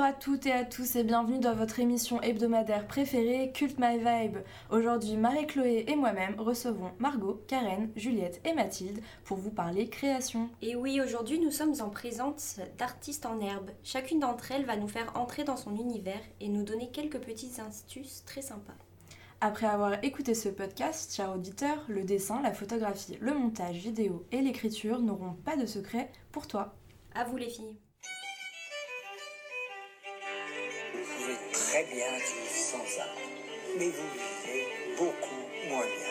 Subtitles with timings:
[0.00, 3.98] Bonjour à toutes et à tous et bienvenue dans votre émission hebdomadaire préférée Cult My
[3.98, 4.38] Vibe.
[4.70, 10.48] Aujourd'hui, Marie-Chloé et moi-même recevons Margot, Karen, Juliette et Mathilde pour vous parler création.
[10.62, 13.72] Et oui, aujourd'hui nous sommes en présence d'artistes en herbe.
[13.82, 17.58] Chacune d'entre elles va nous faire entrer dans son univers et nous donner quelques petites
[17.58, 18.78] astuces très sympas.
[19.42, 24.40] Après avoir écouté ce podcast, chers auditeurs, le dessin, la photographie, le montage vidéo et
[24.40, 26.74] l'écriture n'auront pas de secret pour toi.
[27.14, 27.76] À vous les filles.
[31.90, 33.16] Bien vivre sans art,
[33.76, 36.10] mais vous vivez beaucoup moins bien.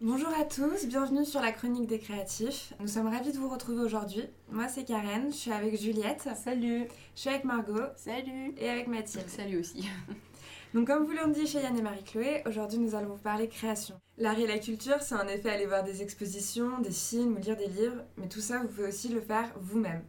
[0.00, 2.72] Bonjour à tous, bienvenue sur la chronique des créatifs.
[2.80, 4.24] Nous sommes ravis de vous retrouver aujourd'hui.
[4.50, 6.26] Moi c'est Karen, je suis avec Juliette.
[6.42, 6.88] Salut.
[7.14, 7.84] Je suis avec Margot.
[7.96, 8.54] Salut.
[8.56, 9.28] Et avec Mathilde.
[9.28, 9.86] Salut aussi.
[10.74, 13.94] Donc comme vous l'ont dit chez Yann et Marie-Chloé, aujourd'hui nous allons vous parler création.
[14.16, 17.56] L'art et la culture, c'est en effet aller voir des expositions, des films ou lire
[17.56, 20.02] des livres, mais tout ça vous pouvez aussi le faire vous-même.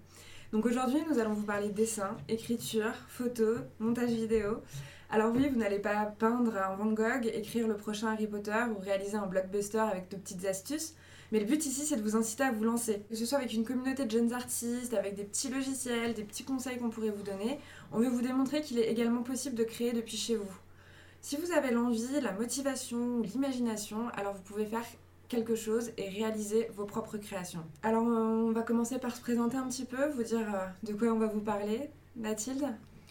[0.53, 4.61] Donc aujourd'hui nous allons vous parler dessin, écriture, photo, montage vidéo.
[5.09, 8.79] Alors oui, vous n'allez pas peindre un Van Gogh, écrire le prochain Harry Potter ou
[8.79, 10.93] réaliser un blockbuster avec de petites astuces,
[11.31, 13.01] mais le but ici c'est de vous inciter à vous lancer.
[13.09, 16.43] Que ce soit avec une communauté de jeunes artistes, avec des petits logiciels, des petits
[16.43, 17.59] conseils qu'on pourrait vous donner,
[17.91, 20.53] on veut vous démontrer qu'il est également possible de créer depuis chez vous.
[21.19, 24.85] Si vous avez l'envie, la motivation ou l'imagination, alors vous pouvez faire
[25.33, 27.63] quelque chose et réaliser vos propres créations.
[27.81, 30.93] Alors euh, on va commencer par se présenter un petit peu, vous dire euh, de
[30.93, 31.89] quoi on va vous parler.
[32.15, 32.65] Mathilde,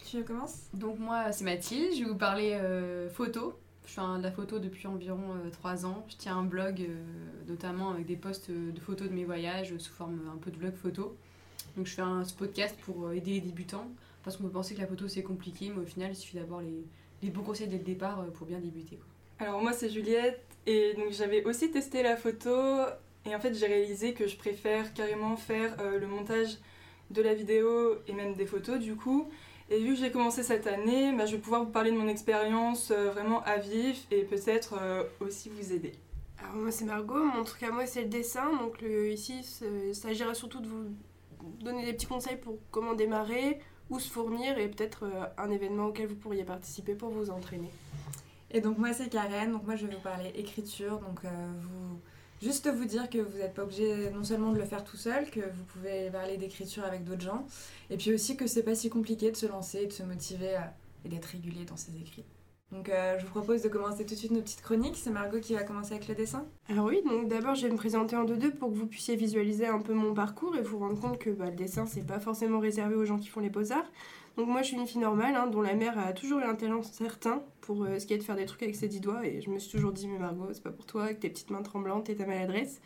[0.09, 0.67] tu commences?
[0.73, 3.53] Donc moi c'est Mathilde, je vais vous parler euh, photo.
[3.85, 6.05] Je fais de la photo depuis environ 3 ans.
[6.07, 6.95] Je tiens un blog euh,
[7.49, 10.51] notamment avec des posts euh, de photos de mes voyages euh, sous forme un peu
[10.51, 11.17] de blog photo.
[11.75, 13.87] Donc je fais un ce podcast pour euh, aider les débutants
[14.23, 16.61] parce qu'on peut penser que la photo c'est compliqué mais au final il suffit d'avoir
[16.61, 16.85] les,
[17.21, 18.95] les bons conseils dès le départ euh, pour bien débuter.
[18.95, 19.45] quoi.
[19.47, 22.55] Alors moi c'est Juliette et donc j'avais aussi testé la photo
[23.25, 26.57] et en fait j'ai réalisé que je préfère carrément faire euh, le montage
[27.11, 29.29] de la vidéo et même des photos du coup.
[29.69, 32.07] Et vu que j'ai commencé cette année, bah, je vais pouvoir vous parler de mon
[32.07, 35.93] expérience euh, vraiment à vif et peut-être euh, aussi vous aider.
[36.39, 40.33] Alors moi c'est Margot, mon truc à moi c'est le dessin, donc ici il s'agira
[40.33, 40.93] surtout de vous
[41.61, 43.59] donner des petits conseils pour comment démarrer,
[43.89, 45.05] où se fournir et peut-être
[45.37, 47.69] un événement auquel vous pourriez participer pour vous entraîner.
[48.53, 51.29] Et donc moi c'est Karen, donc moi je vais vous parler écriture, donc euh,
[52.41, 55.29] juste vous dire que vous n'êtes pas obligé non seulement de le faire tout seul,
[55.31, 57.45] que vous pouvez parler d'écriture avec d'autres gens,
[57.89, 60.73] et puis aussi que c'est pas si compliqué de se lancer de se motiver à-
[61.03, 62.25] et d'être régulier dans ses écrits.
[62.71, 65.39] Donc euh, je vous propose de commencer tout de suite nos petites chroniques, c'est Margot
[65.39, 66.45] qui va commencer avec le dessin.
[66.69, 69.67] Alors oui, donc d'abord je vais me présenter en deux-deux pour que vous puissiez visualiser
[69.67, 72.59] un peu mon parcours et vous rendre compte que bah, le dessin c'est pas forcément
[72.59, 73.85] réservé aux gens qui font les beaux-arts.
[74.37, 76.55] Donc moi je suis une fille normale hein, dont la mère a toujours eu un
[76.55, 79.25] talent certain pour euh, ce qui est de faire des trucs avec ses dix doigts
[79.25, 81.51] et je me suis toujours dit mais Margot c'est pas pour toi avec tes petites
[81.51, 82.81] mains tremblantes et ta maladresse.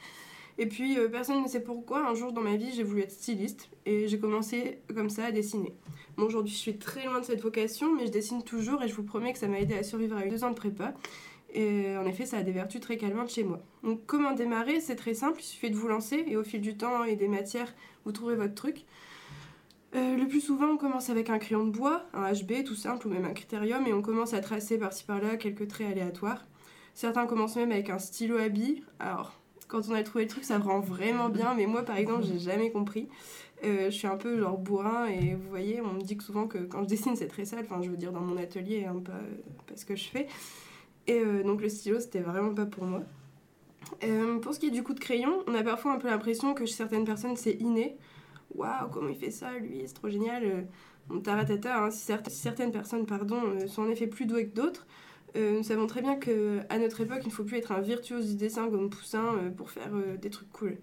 [0.58, 3.12] Et puis euh, personne ne sait pourquoi un jour dans ma vie j'ai voulu être
[3.12, 5.74] styliste et j'ai commencé comme ça à dessiner.
[6.18, 8.94] Bon aujourd'hui je suis très loin de cette vocation mais je dessine toujours et je
[8.94, 10.94] vous promets que ça m'a aidé à survivre à deux ans de prépa.
[11.54, 13.60] Et en effet, ça a des vertus très calmantes chez moi.
[13.82, 14.82] Donc, comment démarrer?
[14.82, 17.30] C'est très simple, il suffit de vous lancer et au fil du temps et des
[17.30, 17.74] matières,
[18.06, 18.86] vous trouvez votre truc.
[19.96, 23.08] Euh, le plus souvent, on commence avec un crayon de bois, un HB tout simple
[23.08, 26.46] ou même un critérium et on commence à tracer par-ci par-là quelques traits aléatoires.
[26.94, 28.84] Certains commencent même avec un stylo à billes.
[29.00, 32.24] Alors, quand on a trouvé le truc, ça rend vraiment bien, mais moi par exemple,
[32.26, 33.08] j'ai jamais compris.
[33.64, 36.60] Euh, je suis un peu genre bourrin et vous voyez, on me dit souvent que
[36.60, 39.76] quand je dessine, c'est très sale, enfin, je veux dire dans mon atelier, hein, pas,
[39.76, 40.28] ce que je fais.
[41.08, 43.04] Et euh, donc le stylo, c'était vraiment pas pour moi.
[44.42, 46.66] Pour ce qui est du coup de crayon, on a parfois un peu l'impression que
[46.66, 47.98] chez certaines personnes c'est inné.
[48.56, 50.44] Waouh, comment il fait ça, lui, c'est trop génial.
[50.46, 50.62] Euh,
[51.10, 54.86] Bon, taratata, hein, si, certaines personnes pardon, euh, sont en effet plus douées que d'autres,
[55.38, 57.80] euh, nous savons très bien que à notre époque, il ne faut plus être un
[57.80, 60.78] virtuose du dessin comme Poussin euh, pour faire euh, des trucs cool.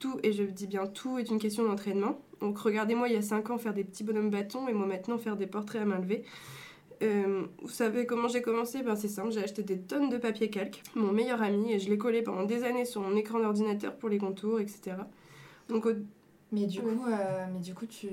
[0.00, 2.20] Tout, et je dis bien tout, est une question d'entraînement.
[2.40, 5.18] Donc regardez-moi il y a 5 ans faire des petits bonhommes bâtons et moi maintenant
[5.18, 6.24] faire des portraits à main levée.
[7.02, 8.82] Euh, vous savez comment j'ai commencé?
[8.82, 11.88] Ben, C'est simple, j'ai acheté des tonnes de papier calque, mon meilleur ami, et je
[11.88, 15.08] l'ai collé pendant des années sur mon écran d'ordinateur pour les contours, etc.
[15.68, 15.92] Donc, au-
[16.52, 18.08] Mais du coup, euh, mais du coup tu,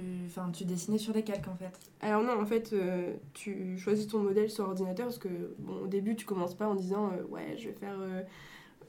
[0.54, 1.72] tu dessinais sur des calques en fait.
[2.02, 5.88] alors non, en fait, euh, tu choisis ton modèle sur ordinateur parce que, bon, au
[5.88, 7.98] début, tu commences pas en disant euh, ouais, je vais faire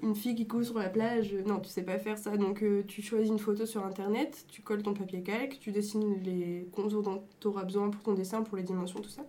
[0.03, 1.35] une fille qui coule sur la plage.
[1.47, 2.37] Non, tu sais pas faire ça.
[2.37, 6.69] Donc, tu choisis une photo sur internet, tu colles ton papier calque, tu dessines les
[6.71, 9.23] contours dont tu auras besoin pour ton dessin, pour les dimensions, tout ça.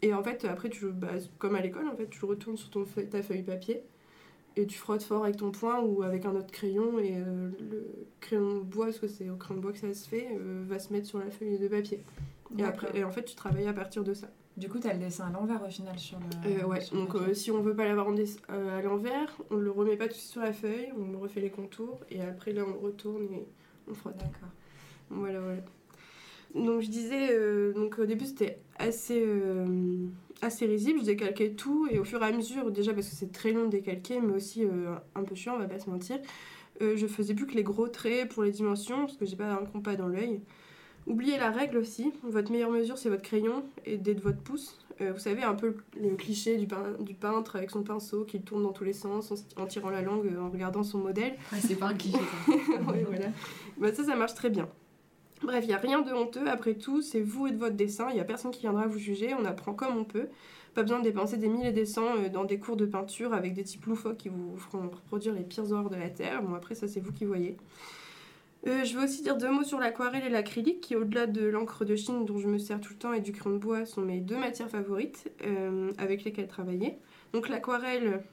[0.00, 2.84] Et en fait, après, tu, bah, comme à l'école, en fait, tu retournes sur ton
[2.84, 3.82] feuille- ta feuille papier
[4.56, 8.06] et tu frottes fort avec ton poing ou avec un autre crayon et euh, le
[8.20, 10.64] crayon de bois, parce que c'est au crayon de bois que ça se fait, euh,
[10.66, 12.00] va se mettre sur la feuille de papier.
[12.56, 14.28] Et, après, et en fait, tu travailles à partir de ça.
[14.56, 16.62] Du coup, t'as le dessin à l'envers au final sur le.
[16.62, 18.06] Euh, ouais, sur donc si on veut pas l'avoir
[18.48, 21.50] à l'envers, on le remet pas tout de suite sur la feuille, on refait les
[21.50, 23.48] contours et après là on retourne et
[23.88, 24.16] on frotte.
[24.16, 24.50] D'accord.
[25.10, 25.60] Voilà, voilà.
[26.54, 29.26] Donc je disais, donc au début c'était assez,
[30.44, 33.32] assez risible, je décalquais tout et au fur et à mesure, déjà parce que c'est
[33.32, 36.18] très long de décalquer, mais aussi euh, un peu chiant, on va pas se mentir,
[36.82, 39.52] euh, je faisais plus que les gros traits pour les dimensions parce que j'ai pas
[39.52, 40.40] un compas dans l'œil.
[41.06, 44.78] Oubliez la règle aussi, votre meilleure mesure c'est votre crayon et dès de votre pouce.
[45.00, 48.40] Euh, vous savez un peu le cliché du, pein- du peintre avec son pinceau qui
[48.40, 51.32] tourne dans tous les sens en, tirant la langue en regardant son modèle.
[51.52, 52.18] Ouais, c'est pas un cliché.
[52.88, 53.26] Ouais, voilà.
[53.76, 54.68] Bah, ça, ça marche très bien.
[55.42, 56.48] Bref, il n'y a rien de honteux.
[56.48, 58.08] Après tout, c'est vous et de votre dessin.
[58.10, 59.34] Il n'y a personne qui viendra vous juger.
[59.34, 60.28] On apprend comme on peut.
[60.74, 63.54] Pas besoin de dépenser des milliers et cents euh, dans des cours de peinture avec
[63.54, 66.42] des types loufoques qui vous feront reproduire les pires horreurs de la Terre.
[66.42, 67.56] Bon, après, ça, c'est vous qui voyez.
[68.66, 71.84] Euh, je veux aussi dire deux mots sur l'aquarelle et l'acrylique, qui, au-delà de l'encre
[71.84, 74.00] de Chine dont je me sers tout le temps et du crayon de bois, sont
[74.00, 76.96] mes deux matières favorites euh, avec lesquelles travailler.
[77.32, 78.24] Donc, l'aquarelle,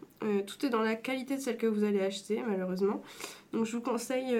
[0.46, 3.02] tout est dans la qualité de celle que vous allez acheter, malheureusement.
[3.54, 4.38] Donc, je vous conseille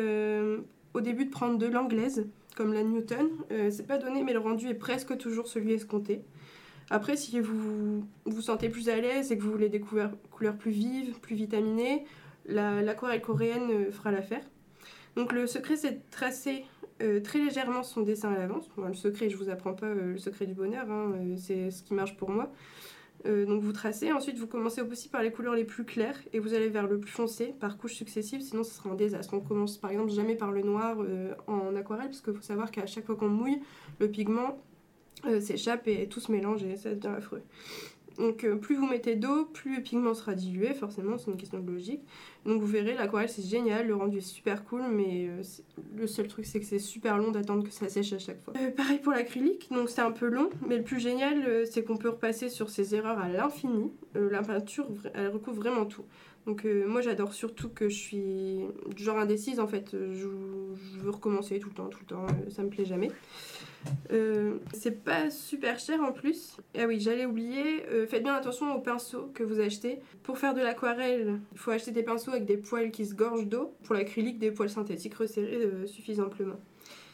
[0.94, 3.28] au début de prendre de l'anglaise, comme la Newton.
[3.52, 6.22] Euh, c'est pas donné, mais le rendu est presque toujours celui escompté.
[6.90, 10.12] Après, si vous vous sentez plus à l'aise et que vous voulez des couleurs,
[10.58, 12.06] plus vives, plus vitaminées,
[12.46, 14.44] la- l'aquarelle coréenne euh, fera l'affaire.
[15.16, 16.66] Donc le secret, c'est de tracer
[17.02, 18.70] euh, très légèrement son dessin à l'avance.
[18.78, 22.16] Le secret, je vous apprends pas le secret du bonheur, hein, c'est ce qui marche
[22.18, 22.52] pour moi.
[23.26, 26.40] Euh, donc vous tracez, ensuite vous commencez aussi par les couleurs les plus claires et
[26.40, 29.34] vous allez vers le plus foncé par couches successives, sinon ce sera un désastre.
[29.34, 32.72] On commence par exemple jamais par le noir euh, en aquarelle, parce qu'il faut savoir
[32.72, 33.62] qu'à chaque fois qu'on mouille,
[34.00, 34.58] le pigment
[35.26, 37.44] euh, s'échappe et tout se mélange et ça devient affreux.
[38.22, 41.60] Donc euh, plus vous mettez d'eau, plus le pigment sera dilué, forcément, c'est une question
[41.60, 42.02] de logique.
[42.46, 45.42] Donc vous verrez, l'aquarelle c'est génial, le rendu est super cool, mais euh,
[45.96, 48.54] le seul truc c'est que c'est super long d'attendre que ça sèche à chaque fois.
[48.58, 51.98] Euh, pareil pour l'acrylique, donc c'est un peu long, mais le plus génial c'est qu'on
[51.98, 53.92] peut repasser sur ses erreurs à l'infini.
[54.14, 56.04] La peinture, elle recouvre vraiment tout.
[56.48, 58.60] Donc euh, moi j'adore surtout que je suis
[58.96, 60.28] du genre indécise en fait, Euh, je,
[60.96, 63.12] je veux recommencer tout le temps, tout le temps, euh, ça me plaît jamais.
[64.12, 66.58] Euh, c'est pas super cher en plus.
[66.78, 70.00] Ah oui, j'allais oublier, euh, faites bien attention aux pinceaux que vous achetez.
[70.24, 73.46] Pour faire de l'aquarelle, il faut acheter des pinceaux avec des poils qui se gorgent
[73.46, 73.74] d'eau.
[73.84, 76.60] Pour l'acrylique, des poils synthétiques resserrés suffisent amplement.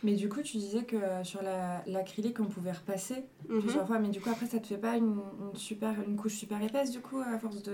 [0.03, 3.15] Mais du coup, tu disais que sur la- l'acrylique, on pouvait repasser
[3.49, 3.61] Mhm.
[3.61, 5.19] plusieurs fois, mais du coup, après, ça te fait pas une,
[5.51, 7.71] une super, une couche super épaisse, du coup, à force de,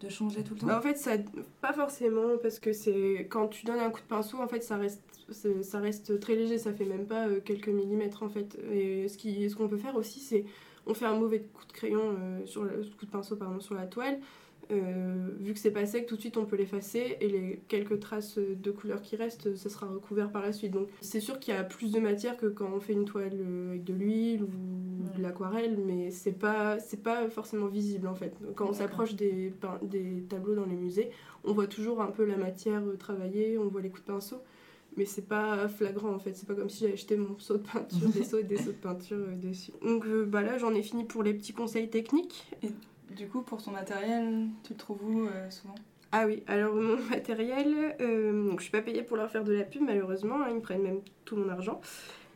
[0.00, 1.12] de changer tout le temps Bah, en fait, ça,
[1.60, 4.76] pas forcément, parce que c'est quand tu donnes un coup de pinceau, en fait, ça
[4.76, 8.58] reste, ça reste très léger, ça fait même pas euh, quelques millimètres en fait.
[8.72, 10.44] Et ce qui, ce qu'on peut faire aussi, c'est
[10.86, 13.74] on fait un mauvais coup de crayon euh, sur le coup de pinceau pardon sur
[13.74, 14.18] la toile.
[14.72, 17.98] Euh, vu que c'est pas sec, tout de suite on peut l'effacer et les quelques
[18.00, 20.72] traces de couleur qui restent, ça sera recouvert par la suite.
[20.72, 23.32] Donc c'est sûr qu'il y a plus de matière que quand on fait une toile
[23.34, 24.48] euh, avec de l'huile ou
[25.16, 28.34] de l'aquarelle, mais c'est pas c'est pas forcément visible en fait.
[28.54, 29.52] Quand on s'approche des,
[30.28, 31.10] tableaux dans les musées,
[31.44, 34.40] on voit toujours un peu la matière euh, travaillée, on voit les coups de pinceau,
[34.96, 36.36] mais c'est pas flagrant en fait.
[36.36, 38.72] C'est pas comme si j'avais jeté mon seau de peinture, des seaux et des seaux
[38.72, 39.72] de peinture dessus.
[39.82, 42.46] Donc euh, bah là j'en ai fini pour les petits conseils techniques.
[43.10, 45.74] Du coup, pour ton matériel, tu le trouves où euh, souvent?
[46.12, 49.52] Ah oui, alors mon matériel, euh, donc je suis pas payée pour leur faire de
[49.52, 51.80] la pub malheureusement, hein, ils me prennent même tout mon argent.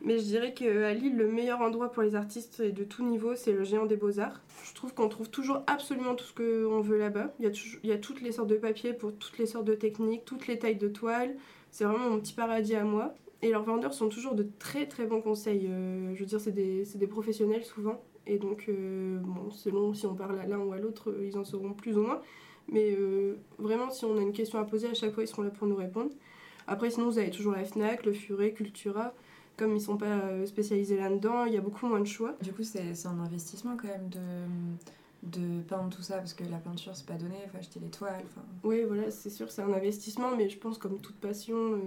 [0.01, 3.53] Mais je dirais qu'à Lille, le meilleur endroit pour les artistes de tout niveau, c'est
[3.53, 4.41] le Géant des Beaux-Arts.
[4.63, 7.33] Je trouve qu'on trouve toujours absolument tout ce qu'on veut là-bas.
[7.39, 7.51] Il
[7.83, 10.59] y, a toutes les sortes de papiers pour toutes les sortes de techniques, toutes les
[10.59, 11.35] tailles de toiles.
[11.71, 13.15] C'est vraiment mon petit paradis à moi.
[13.41, 15.67] Et leurs vendeurs sont toujours de très très bons conseils.
[15.69, 18.03] Euh, je veux dire, c'est des, c'est des professionnels souvent.
[18.27, 21.37] Et donc, euh, bon, selon si on parle à l'un ou à l'autre, euh, ils
[21.37, 22.21] en sauront plus ou moins.
[22.71, 25.43] Mais euh, vraiment, si on a une question à poser, à chaque fois, ils seront
[25.43, 26.11] là pour nous répondre.
[26.67, 29.13] Après, sinon, vous avez toujours la FNAC, le Furet, Cultura.
[29.57, 32.35] Comme ils sont pas spécialisés là-dedans, il y a beaucoup moins de choix.
[32.41, 34.19] Du coup, c'est un investissement quand même de,
[35.31, 37.89] de peindre tout ça, parce que la peinture, c'est pas donné, il faut acheter les
[37.89, 38.23] toiles.
[38.25, 38.41] enfin.
[38.63, 41.77] Oui, voilà, c'est sûr, c'est un investissement, mais je pense comme toute passion, euh,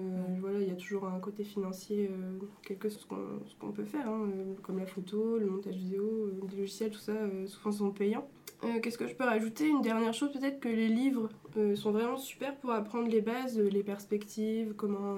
[0.40, 3.16] voilà, il y a toujours un côté financier, euh, quelque chose qu'on
[3.47, 6.90] ce qu'on peut faire, hein, euh, comme la photo, le montage vidéo, euh, des logiciels,
[6.90, 8.28] tout ça, euh, souvent sont payants.
[8.64, 9.68] Euh, Qu'est-ce que je peux rajouter?
[9.68, 13.58] Une dernière chose, peut-être que les livres euh, sont vraiment super pour apprendre les bases,
[13.58, 15.16] euh, les perspectives, comment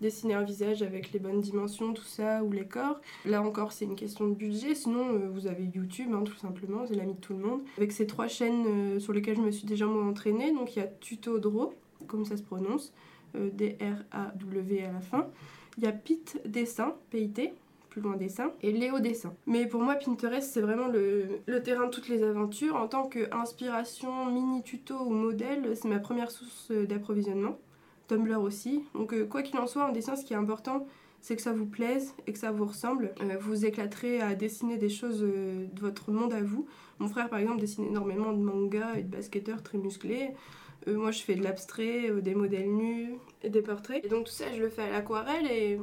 [0.00, 3.00] dessiner un visage avec les bonnes dimensions, tout ça, ou les corps.
[3.24, 4.74] Là encore, c'est une question de budget.
[4.74, 7.62] Sinon, vous avez YouTube, hein, tout simplement, c'est l'ami de tout le monde.
[7.76, 10.82] Avec ces trois chaînes sur lesquelles je me suis déjà moi entraînée, donc il y
[10.82, 11.74] a Tuto Draw,
[12.06, 12.92] comme ça se prononce,
[13.34, 15.26] D-R-A-W à la fin.
[15.78, 17.52] Il y a Pit Dessin, P-I-T,
[17.88, 19.34] plus loin dessin, et Léo Dessin.
[19.46, 22.76] Mais pour moi, Pinterest, c'est vraiment le, terrain de toutes les aventures.
[22.76, 27.58] En tant qu'inspiration, mini tuto ou modèle, c'est ma première source d'approvisionnement.
[28.08, 28.84] Tumblr aussi.
[28.94, 30.86] Donc, euh, quoi qu'il en soit, en dessin, ce qui est important,
[31.20, 33.12] c'est que ça vous plaise et que ça vous ressemble.
[33.20, 36.66] Euh, vous éclaterez à dessiner des choses euh, de votre monde à vous.
[36.98, 40.30] Mon frère, par exemple, dessine énormément de mangas et de basketteurs très musclés.
[40.86, 44.02] Moi, je fais de l'abstrait, des modèles nus et des portraits.
[44.04, 45.78] Et donc, tout ça, je le fais à l'aquarelle et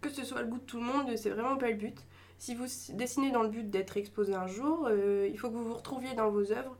[0.00, 1.98] que ce soit le goût de tout le monde, c'est vraiment pas le but.
[2.38, 5.64] Si vous dessinez dans le but d'être exposé un jour, euh, il faut que vous
[5.64, 6.76] vous retrouviez dans vos œuvres.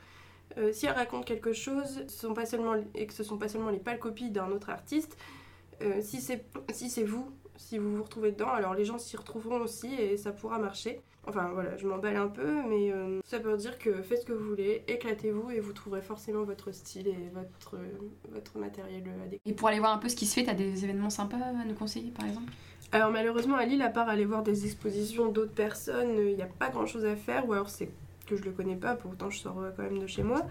[0.56, 3.48] Euh, si elles racontent quelque chose ce sont pas seulement, et que ce sont pas
[3.48, 5.16] seulement les pâles copies d'un autre artiste,
[5.82, 9.60] euh, si c'est si vous, si vous vous retrouvez dedans, alors les gens s'y retrouveront
[9.60, 11.00] aussi et ça pourra marcher.
[11.26, 12.90] Enfin voilà, je m'emballe un peu, mais
[13.25, 16.72] ça veut dire que faites ce que vous voulez, éclatez-vous et vous trouverez forcément votre
[16.72, 17.76] style et votre,
[18.30, 19.42] votre matériel adéquat.
[19.44, 21.64] Et pour aller voir un peu ce qui se fait, t'as des événements sympas à
[21.66, 22.50] nous conseiller par exemple?
[22.90, 26.47] Alors malheureusement à Lille, à part aller voir des expositions d'autres personnes, il n'y a
[26.47, 27.90] pas grand-chose à faire, ou alors c'est
[28.26, 30.47] que je le connais pas, pourtant je sors euh, quand même de chez moi.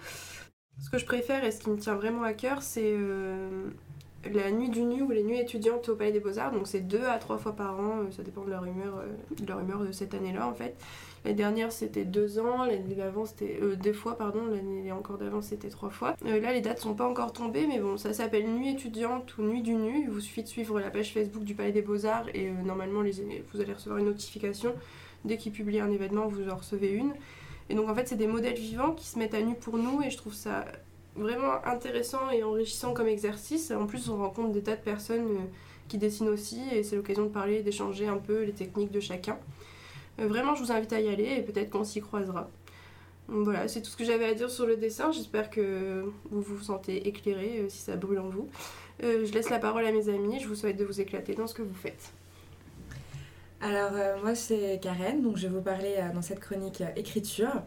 [0.79, 3.70] Ce que je préfère et ce qui me tient vraiment à cœur, c'est euh,
[4.34, 6.51] la nuit du nu ou les nuits étudiantes au Palais des Beaux-Arts.
[6.51, 9.03] Donc c'est deux à trois fois par an, euh, ça dépend de leur humeur,
[9.38, 10.75] de, leur humeur de cette année-là en fait.
[11.25, 15.69] L'année dernière c'était deux ans, l'année d'avant c'était deux fois, pardon, l'année encore d'avant c'était
[15.69, 16.15] trois fois.
[16.24, 19.62] là les dates sont pas encore tombées, mais bon, ça s'appelle Nuit étudiante ou Nuit
[19.62, 20.03] du nu.
[20.03, 23.62] Il vous suffit de suivre la page Facebook du Palais des Beaux-Arts et normalement vous
[23.62, 24.74] allez recevoir une notification.
[25.25, 27.13] Dès qu'ils publient un événement, vous en recevez une.
[27.69, 30.01] Et donc en fait, c'est des modèles vivants qui se mettent à nu pour nous
[30.01, 30.65] et je trouve ça
[31.17, 33.71] vraiment intéressant et enrichissant comme exercice.
[33.71, 35.45] En plus, on rencontre des tas de personnes euh,
[35.88, 39.38] qui dessinent aussi et c'est l'occasion de parler, d'échanger un peu les techniques de chacun.
[40.19, 42.50] Euh, vraiment, je vous invite à y aller et peut-être qu'on s'y croisera.
[43.29, 45.12] Voilà, c'est tout ce que j'avais à dire sur le dessin.
[45.12, 48.47] J'espère que vous vous sentez éclairé euh, si ça brûle en vous.
[49.01, 50.39] je laisse la parole à mes amis.
[50.39, 52.13] Je vous souhaite de vous éclater dans ce que vous faites.
[53.59, 57.63] Alors moi c'est Karen, donc je vais vous parler dans cette chronique écriture.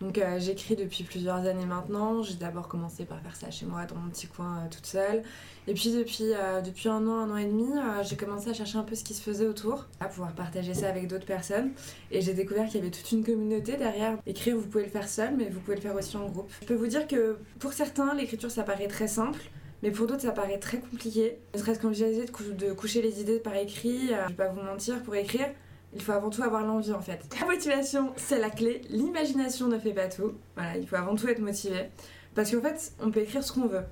[0.00, 2.22] Donc j'écris depuis plusieurs années maintenant.
[2.22, 5.22] J'ai d'abord commencé par faire ça chez moi dans mon petit coin toute seule.
[5.68, 6.32] Et puis depuis,
[6.64, 7.68] depuis un an, un an et demi,
[8.02, 10.88] j'ai commencé à chercher un peu ce qui se faisait autour, à pouvoir partager ça
[10.88, 11.70] avec d'autres personnes.
[12.10, 14.18] Et j'ai découvert qu'il y avait toute une communauté derrière.
[14.26, 16.50] Écrire, vous pouvez le faire seul, mais vous pouvez le faire aussi en groupe.
[16.62, 19.40] Je peux vous dire que pour certains, l'écriture ça paraît très simple.
[19.82, 21.38] Mais pour d'autres, ça paraît très compliqué.
[21.54, 24.12] Ne serait-ce qu'envisager de, coucher les idées par écrit.
[24.12, 25.48] Euh, je vais pas vous mentir, pour écrire,
[25.94, 27.20] il faut avant tout avoir l'envie en fait.
[27.40, 28.82] La motivation, c'est la clé.
[28.88, 30.32] L'imagination ne fait pas tout.
[30.56, 31.90] Voilà, il faut avant tout être motivé.
[32.34, 33.84] Parce qu'en fait, on peut écrire ce qu'on veut.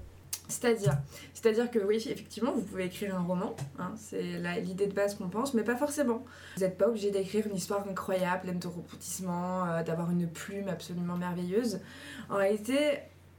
[0.48, 0.98] C'est-à-dire,
[1.32, 5.28] c'est-à-dire que oui, effectivement, vous pouvez écrire un roman, hein, c'est l'idée de base qu'on
[5.28, 6.24] pense, mais pas forcément.
[6.56, 10.66] Vous n'êtes pas obligé d'écrire une histoire incroyable, pleine de rebondissements, euh, d'avoir une plume
[10.66, 11.80] absolument merveilleuse.
[12.28, 12.98] En réalité,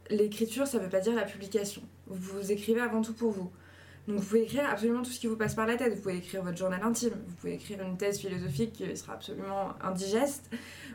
[0.09, 1.81] l'écriture, ça ne veut pas dire la publication.
[2.07, 3.51] Vous écrivez avant tout pour vous.
[4.07, 5.93] Donc vous pouvez écrire absolument tout ce qui vous passe par la tête.
[5.93, 9.73] Vous pouvez écrire votre journal intime, vous pouvez écrire une thèse philosophique qui sera absolument
[9.81, 10.49] indigeste,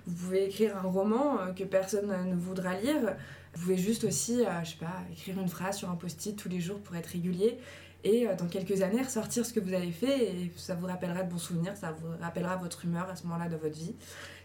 [0.06, 3.16] vous pouvez écrire un roman euh, que personne ne voudra lire.
[3.54, 6.48] Vous pouvez juste aussi, euh, je sais pas, écrire une phrase sur un post-it tous
[6.48, 7.58] les jours pour être régulier
[8.06, 11.22] et euh, dans quelques années ressortir ce que vous avez fait et ça vous rappellera
[11.22, 13.94] de bons souvenirs, ça vous rappellera votre humeur à ce moment-là de votre vie.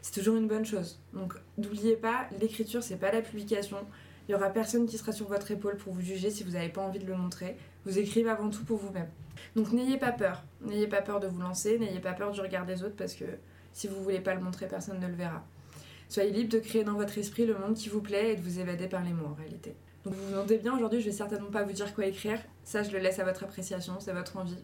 [0.01, 0.99] C'est toujours une bonne chose.
[1.13, 3.77] Donc n'oubliez pas, l'écriture c'est pas la publication,
[4.27, 6.69] il y aura personne qui sera sur votre épaule pour vous juger si vous n'avez
[6.69, 7.57] pas envie de le montrer.
[7.85, 9.09] Vous écrivez avant tout pour vous-même.
[9.55, 10.43] Donc n'ayez pas peur.
[10.61, 13.25] N'ayez pas peur de vous lancer, n'ayez pas peur du regard des autres parce que
[13.73, 15.43] si vous voulez pas le montrer, personne ne le verra.
[16.09, 18.59] Soyez libre de créer dans votre esprit le monde qui vous plaît et de vous
[18.59, 19.75] évader par les mots en réalité.
[20.03, 22.81] Donc vous vous demandez bien, aujourd'hui je vais certainement pas vous dire quoi écrire, ça
[22.83, 24.63] je le laisse à votre appréciation, c'est votre envie.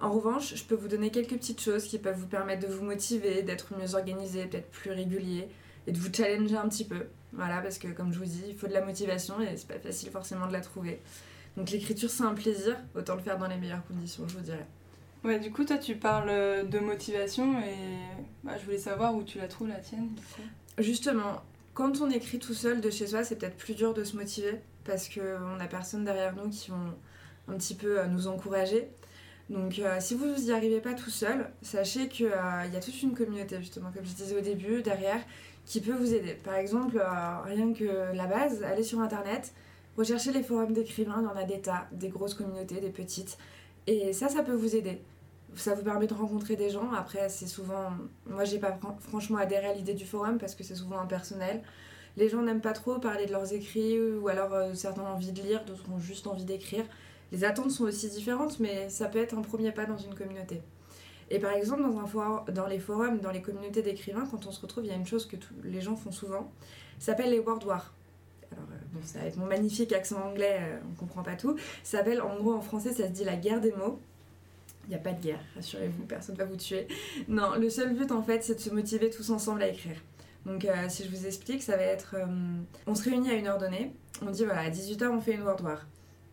[0.00, 2.84] En revanche, je peux vous donner quelques petites choses qui peuvent vous permettre de vous
[2.84, 5.48] motiver, d'être mieux organisé, peut-être plus régulier
[5.86, 7.06] et de vous challenger un petit peu.
[7.32, 9.78] Voilà, parce que comme je vous dis, il faut de la motivation et c'est pas
[9.78, 11.00] facile forcément de la trouver.
[11.56, 14.66] Donc l'écriture c'est un plaisir, autant le faire dans les meilleures conditions, je vous dirais.
[15.24, 17.74] Ouais, du coup, toi tu parles euh, de motivation et
[18.44, 20.10] bah, je voulais savoir où tu la trouves la tienne.
[20.78, 21.42] Justement,
[21.74, 24.60] quand on écrit tout seul de chez soi, c'est peut-être plus dur de se motiver
[24.84, 26.94] parce qu'on a personne derrière nous qui vont
[27.48, 28.88] un petit peu euh, nous encourager.
[29.48, 33.14] Donc euh, si vous n'y arrivez pas tout seul, sachez qu'il y a toute une
[33.14, 35.20] communauté, justement, comme je disais au début, derrière,
[35.64, 36.34] qui peut vous aider.
[36.34, 39.52] Par exemple, euh, rien que la base, allez sur internet,
[39.96, 43.38] recherchez les forums d'écrivains, il y en a des tas, des grosses communautés, des petites.
[43.86, 45.00] Et ça, ça peut vous aider.
[45.54, 46.92] Ça vous permet de rencontrer des gens.
[46.92, 47.90] Après, c'est souvent.
[48.26, 51.62] Moi, j'ai pas franchement adhéré à l'idée du forum parce que c'est souvent impersonnel.
[52.16, 55.32] Les gens n'aiment pas trop parler de leurs écrits ou alors euh, certains ont envie
[55.32, 56.84] de lire, d'autres ont juste envie d'écrire.
[57.32, 60.62] Les attentes sont aussi différentes, mais ça peut être un premier pas dans une communauté.
[61.28, 61.82] Et par exemple,
[62.52, 65.06] dans, les forums, dans les communautés d'écrivains, quand on se retrouve, il y a une
[65.06, 66.52] chose que les gens font souvent,
[66.98, 67.92] ça s'appelle les word wars.
[68.52, 71.56] Alors, euh, bon, ça avec mon magnifique accent anglais, euh, on comprend pas tout.
[71.82, 74.00] Ça s'appelle, en gros, en français, ça se dit la guerre des mots.
[74.86, 76.86] Il n'y a pas de guerre, rassurez-vous, personne ne va vous tuer.
[77.26, 79.96] Non, le seul but, en fait, c'est de se motiver tous ensemble à écrire.
[80.44, 82.14] Donc, euh, si je vous explique, ça va être.
[82.86, 85.42] on se réunit à une heure donnée, on dit voilà, à 18h, on fait une
[85.42, 85.86] word war.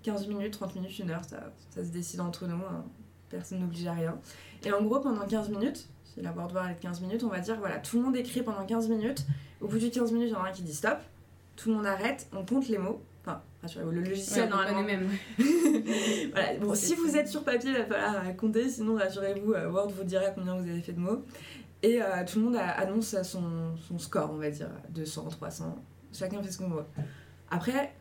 [0.04, 2.86] 15 minutes, 30 minutes, une heure, ça, se décide entre nous, hein.
[3.30, 4.20] personne n'oblige à rien.
[4.66, 7.40] Et en gros, pendant 15 minutes, si la board est de 15 minutes, on va
[7.40, 9.26] dire voilà, tout le monde écrit pendant 15 minutes.
[9.62, 10.98] Au bout de 15 minutes, il y en a un qui dit stop.
[11.56, 13.02] Tout le monde arrête, on compte les mots.
[13.26, 14.84] Enfin, rassurez-vous, le logiciel Ouais, normalement.
[14.84, 15.10] même.
[16.32, 16.56] voilà.
[16.60, 20.04] Bon, si vous êtes sur papier, il va falloir compter, sinon rassurez-vous, euh, Word vous
[20.04, 21.24] dira combien vous avez fait de mots.
[21.82, 25.76] Et euh, tout le monde annonce son, son score, on va dire, 200, 300,
[26.14, 26.86] chacun fait ce qu'on veut.
[27.52, 27.94] Après,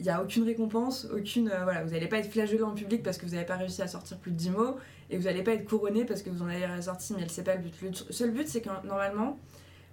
[0.00, 1.48] il n'y a aucune récompense, aucune.
[1.48, 3.80] euh, voilà, vous n'allez pas être flageolé en public parce que vous n'avez pas réussi
[3.82, 4.76] à sortir plus de 10 mots,
[5.10, 7.54] et vous n'allez pas être couronné parce que vous en avez ressorti 1000, c'est pas
[7.54, 7.74] le but.
[7.82, 9.38] Le seul but, c'est que normalement,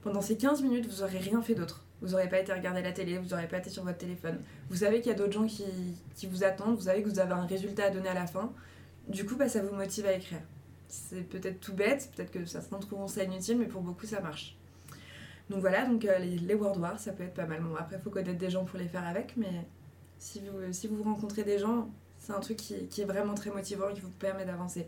[0.03, 1.83] pendant ces 15 minutes, vous aurez rien fait d'autre.
[2.05, 4.39] Vous n'aurez pas été regarder la télé, vous n'aurez pas été sur votre téléphone.
[4.69, 5.65] Vous savez qu'il y a d'autres gens qui,
[6.27, 8.53] vous attendent, vous savez que vous avez un résultat à donner à la fin.
[9.07, 10.41] Du coup, bah, ça vous motive à écrire.
[10.87, 14.55] C'est peut-être tout bête, peut-être que certains trouveront ça inutile, mais pour beaucoup, ça marche.
[15.49, 17.61] Donc voilà, donc euh, les, les Wars, ça peut être pas mal.
[17.61, 19.65] Bon, après, il faut connaître des gens pour les faire avec, mais
[20.19, 23.93] si vous, vous rencontrez des gens, c'est un truc qui, est vraiment très motivant et
[23.95, 24.85] qui vous permet d'avancer.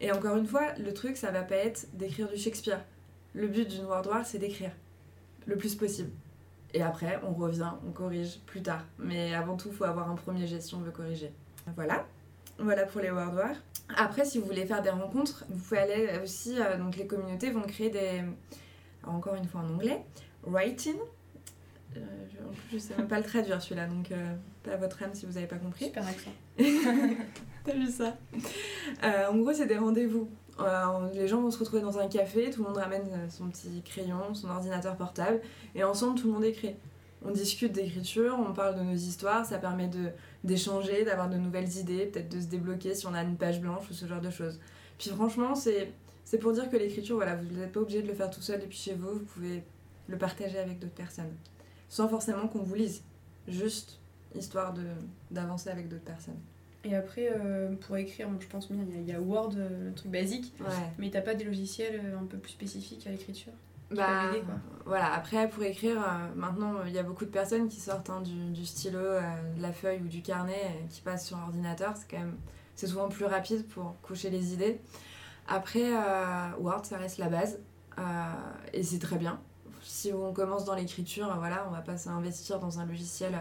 [0.00, 2.82] Et encore une fois, le truc, ça va pas être d'écrire du Shakespeare.
[3.34, 4.72] Le but d'une Word War, c'est d'écrire
[5.46, 6.10] le plus possible.
[6.74, 8.84] Et après, on revient, on corrige plus tard.
[8.98, 11.30] Mais avant tout, il faut avoir un premier jet si on veut corriger.
[11.76, 12.06] Voilà.
[12.58, 13.56] Voilà pour les Word Wars.
[13.96, 16.60] Après, si vous voulez faire des rencontres, vous pouvez aller aussi.
[16.60, 18.22] euh, donc, les communautés vont créer des.
[19.02, 20.02] alors, encore une fois en anglais.
[20.44, 20.96] Writing.
[21.96, 24.76] Euh, je, en plus, je sais même pas le traduire celui-là, donc euh, pas à
[24.76, 25.86] votre âme si vous n'avez pas compris.
[25.86, 26.30] Super accent.
[27.64, 28.16] T'as vu ça?
[29.04, 30.28] Euh, En gros, c'est des rendez-vous.
[31.14, 33.82] Les gens vont se retrouver dans un café, tout le monde ramène euh, son petit
[33.82, 35.40] crayon, son ordinateur portable,
[35.74, 36.74] et ensemble, tout le monde écrit.
[37.24, 39.90] On discute d'écriture, on parle de nos histoires, ça permet
[40.44, 43.90] d'échanger, d'avoir de nouvelles idées, peut-être de se débloquer si on a une page blanche
[43.90, 44.60] ou ce genre de choses.
[44.98, 48.30] Puis franchement, c'est pour dire que l'écriture, voilà, vous n'êtes pas obligé de le faire
[48.30, 49.64] tout seul depuis chez vous, vous pouvez
[50.06, 51.32] le partager avec d'autres personnes.
[51.88, 53.02] Sans forcément qu'on vous lise,
[53.48, 53.98] juste
[54.34, 54.74] histoire
[55.30, 56.38] d'avancer avec d'autres personnes.
[56.84, 59.20] Et après, euh, pour écrire, bon, je pense bien, il y a- il y, a
[59.20, 60.66] Word, euh, le truc basique, Ouais.
[60.98, 63.52] mais t'as pas des logiciels euh, un peu plus spécifiques à l'écriture
[63.90, 64.54] Bah, peuvent aider, quoi.
[64.86, 68.20] voilà, après pour écrire, euh, maintenant il y a beaucoup de personnes qui sortent hein,
[68.20, 69.20] du, du stylo, euh,
[69.56, 72.36] de la feuille ou du carnet, qui passent sur ordinateur, c'est quand même,
[72.76, 74.80] c'est souvent plus rapide pour coucher les idées.
[75.48, 75.90] Après,
[76.60, 77.58] Word ça reste la base,
[78.72, 79.40] et c'est très bien.
[79.82, 83.32] Si on commence dans l'écriture, voilà, on va pas s'investir dans un logiciel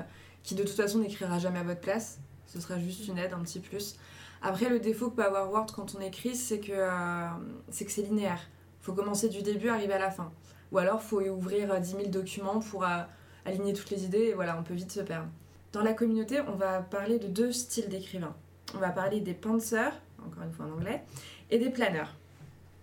[0.43, 2.19] qui de toute façon n'écrira jamais à votre place,
[2.57, 3.95] ce sera juste une aide, un petit plus.
[4.41, 7.27] Après, le défaut que peut avoir Word quand on écrit, c'est que euh,
[7.69, 8.41] c'est que c'est linéaire.
[8.81, 10.31] faut commencer du début, arriver à la fin.
[10.71, 13.03] Ou alors, faut ouvrir euh, 10 000 documents pour euh,
[13.45, 15.27] aligner toutes les idées, et voilà, on peut vite se perdre.
[15.71, 18.35] Dans la communauté, on va parler de deux styles d'écrivains.
[18.75, 19.93] On va parler des pantsers,
[20.25, 21.03] encore une fois en anglais,
[21.51, 22.15] et des planeurs.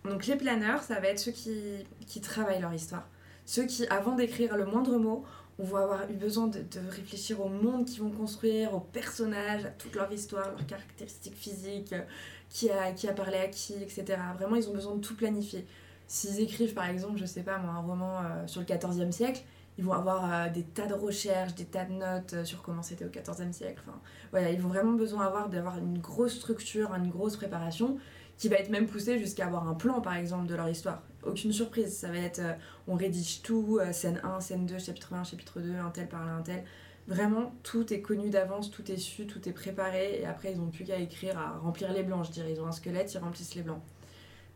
[0.05, 3.07] Donc les planeurs, ça va être ceux qui travaillent leur histoire.
[3.47, 5.25] Ceux qui, avant d'écrire le moindre mot,
[5.59, 9.71] on va avoir eu besoin de, réfléchir au monde qu'ils vont construire, aux personnages, à
[9.71, 12.03] toute leur histoire, leurs caractéristiques physiques, euh,
[12.51, 14.05] qui a, qui a parlé à qui, etc.
[14.37, 15.67] Vraiment, ils ont besoin de tout planifier.
[16.07, 19.43] S'ils écrivent, par exemple, je sais pas moi, un roman euh, sur le XIVe siècle,
[19.79, 23.05] ils vont avoir euh, des tas de recherches, des tas de notes sur comment c'était
[23.05, 23.81] au XIVe siècle.
[23.87, 23.99] Enfin,
[24.31, 27.99] voilà, ils vont vraiment besoin avoir, d'avoir une grosse structure, une grosse préparation,
[28.39, 31.03] qui va être même poussée jusqu'à avoir un plan, par exemple, de leur histoire.
[31.27, 32.53] Aucune surprise, ça va être, euh,
[32.87, 36.29] on rédige tout, euh, scène 1, scène 2, chapitre 1, chapitre 2, un tel parle
[36.29, 36.65] un tel.
[37.07, 40.71] Vraiment, tout est connu d'avance, tout est su, tout est préparé, et après, ils n'ont
[40.71, 42.53] plus qu'à écrire, à remplir les blancs, je dirais.
[42.53, 43.81] Ils ont un squelette, ils remplissent les blancs.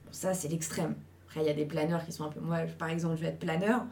[0.04, 0.94] Bon, ça, c'est l'extrême.
[1.26, 2.40] Après, il y a des planeurs qui sont un peu.
[2.40, 3.84] Moi, par exemple, je vais être planeur,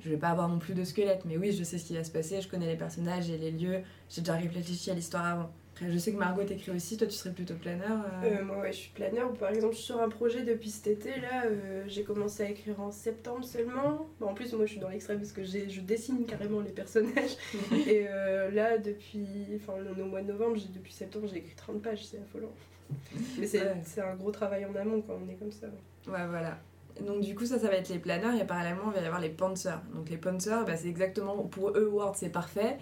[0.00, 2.04] je vais pas avoir non plus de squelette, mais oui, je sais ce qui va
[2.04, 5.50] se passer, je connais les personnages et les lieux, j'ai déjà réfléchi à l'histoire avant.
[5.80, 8.04] Après, je sais que Margot t'écrit aussi, toi, tu serais plutôt planeur.
[8.22, 9.32] euh, Euh, moi, ouais, je suis planeur.
[9.32, 11.08] Par exemple, je suis sur un projet depuis cet été.
[11.20, 14.06] Là, euh, j'ai commencé à écrire en septembre seulement.
[14.20, 17.36] Bon, en plus, moi, je suis dans l'extrême parce que je dessine carrément les personnages.
[17.88, 18.04] Et
[18.52, 19.26] là, depuis.
[19.56, 22.04] Enfin, au mois de novembre, depuis septembre, j'ai écrit 30 pages.
[22.04, 22.52] C'est affolant.
[23.38, 24.02] Mais c'est Ouais.
[24.04, 25.68] un gros travail en amont quand on est comme ça.
[26.08, 26.58] Ouais, voilà.
[27.06, 29.20] Donc du coup, ça, ça va être les planeurs et parallèlement, il va y avoir
[29.20, 29.80] les pantsers.
[29.94, 32.76] Donc les pantsers, bah, c'est exactement, pour eux, Word, c'est parfait.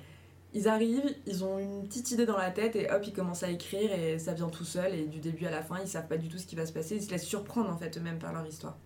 [0.55, 3.51] Ils arrivent, ils ont une petite idée dans la tête et hop, ils commencent à
[3.51, 6.17] écrire et ça vient tout seul et du début à la fin, ils savent pas
[6.17, 8.33] du tout ce qui va se passer, ils se laissent surprendre en fait eux-mêmes par
[8.33, 8.77] leur histoire.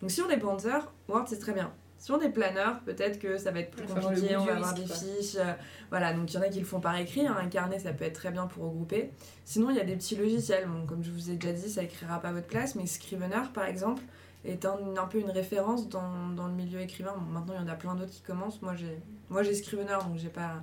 [0.00, 1.72] Donc si on est pantsers, Word, c'est très bien.
[1.98, 4.82] Si on est planeur, peut-être que ça va être plus compliqué, on va avoir des
[4.82, 5.36] risque, fiches.
[5.36, 5.52] euh,
[5.90, 7.92] voilà, donc il y en a qui le font par écrit, hein, un carnet ça
[7.92, 9.12] peut être très bien pour regrouper.
[9.44, 11.82] Sinon, il y a des petits logiciels, bon, comme je vous ai déjà dit, ça
[11.82, 14.02] écrira pas à votre place, mais Scrivener par exemple
[14.46, 17.14] est un, peu une référence dans, dans le milieu écrivain.
[17.30, 18.62] Maintenant, il y en a plein d'autres qui commencent.
[18.62, 20.62] Moi, j'ai moi Scrivener, donc j'ai pas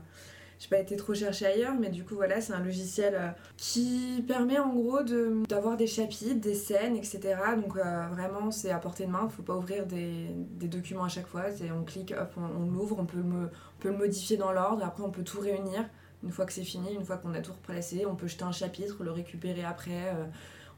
[0.64, 4.24] j'ai pas été trop chercher ailleurs, mais du coup, voilà, c'est un logiciel euh, qui
[4.26, 5.02] permet en gros
[5.50, 7.36] d'avoir des chapitres, des scènes, etc.
[7.62, 11.10] Donc euh, vraiment, c'est à portée de main, faut pas ouvrir des, des documents à
[11.10, 11.52] chaque fois.
[11.52, 14.86] C'est on clique, hop, on, l'ouvre, on, peut le on peut le modifier dans l'ordre,
[14.86, 15.86] après on peut tout réunir.
[16.24, 18.54] Une fois que c'est fini, une fois qu'on a tout replacé, on peut jeter un
[18.54, 20.14] chapitre, le récupérer après.
[20.16, 20.26] euh,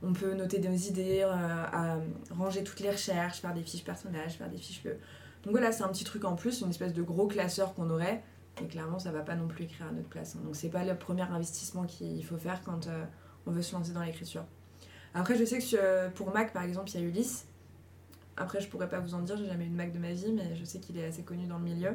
[0.06, 1.98] on peut noter nos idées, euh, à
[2.32, 4.84] ranger toutes les recherches, faire des fiches personnages, faire des fiches.
[4.86, 4.94] euh.
[5.44, 8.24] Donc voilà, c'est un petit truc en plus, une espèce de gros classeur qu'on aurait,
[8.62, 10.36] Et clairement, ça va pas non plus écrire à notre place.
[10.36, 10.39] hein.
[10.46, 13.04] Donc c'est pas le premier investissement qu'il faut faire quand euh,
[13.46, 14.46] on veut se lancer dans l'écriture.
[15.13, 15.80] Après, je sais que sur-
[16.15, 17.46] pour Mac, par exemple, il y a Ulysse.
[18.38, 20.32] Après, je pourrais pas vous en dire, j'ai jamais eu de Mac de ma vie,
[20.34, 21.91] mais je sais qu'il est assez connu dans le milieu.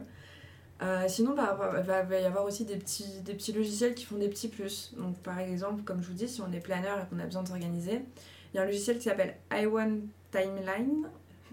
[0.82, 4.04] Euh, sinon, bah, va, va- va y avoir aussi des petits, des petits logiciels qui
[4.06, 4.92] font des petits plus.
[4.96, 7.42] Donc, par exemple, comme je vous dis, si on est planeur et qu'on a besoin
[7.42, 8.00] de s'organiser,
[8.52, 11.06] il y a un logiciel qui s'appelle i1 Timeline,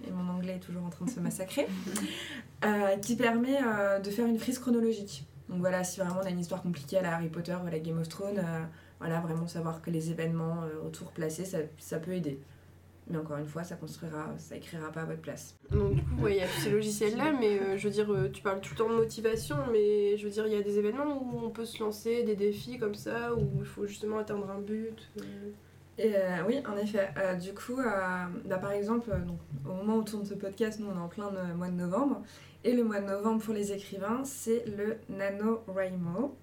[0.07, 1.67] et mon anglais est toujours en train de se massacrer,
[2.65, 5.25] euh, qui permet euh, de faire une frise chronologique.
[5.49, 7.71] Donc voilà, si vraiment on a une histoire compliquée à la Harry Potter ou à
[7.71, 8.41] la Game of Thrones,
[8.99, 12.39] voilà, vraiment savoir que les événements autour placés, ça, ça peut aider.
[13.09, 15.55] Mais encore une fois, ça construira, ça écrira pas à votre place.
[15.71, 18.11] Donc du coup, ouais, il y a tous ces logiciels-là, mais euh, je veux dire,
[18.11, 20.61] euh, tu parles tout le temps de motivation, mais je veux dire, il y a
[20.61, 24.17] des événements où on peut se lancer, des défis comme ça, où il faut justement
[24.17, 25.09] atteindre un but.
[25.19, 25.51] euh.
[25.99, 26.13] Et
[26.47, 27.09] oui, en effet.
[27.41, 31.01] Du coup, bah, par exemple, donc, au moment où tourne ce podcast, nous on est
[31.01, 32.21] en plein mois de novembre.
[32.63, 36.35] Et le mois de novembre pour les écrivains, c'est le NaNoWriMo.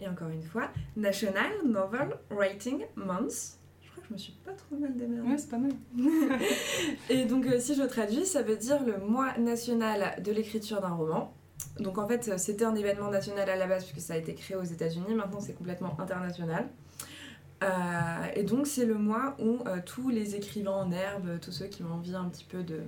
[0.00, 3.58] Et encore une fois, National Novel Writing Month.
[3.94, 5.28] Je crois que je me suis pas trop mal démerdée.
[5.28, 5.70] Ouais, c'est pas mal.
[7.10, 10.94] Et donc, euh, si je traduis, ça veut dire le mois national de l'écriture d'un
[10.94, 11.32] roman.
[11.78, 14.56] Donc, en fait, c'était un événement national à la base, puisque ça a été créé
[14.56, 15.14] aux États-Unis.
[15.14, 16.68] Maintenant, c'est complètement international.
[17.62, 17.66] Euh,
[18.34, 21.84] et donc, c'est le mois où euh, tous les écrivains en herbe, tous ceux qui
[21.84, 22.80] ont envie un petit peu de,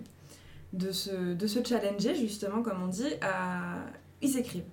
[0.73, 3.14] de, se, de se challenger, justement, comme on dit,
[4.23, 4.64] ils écrivent.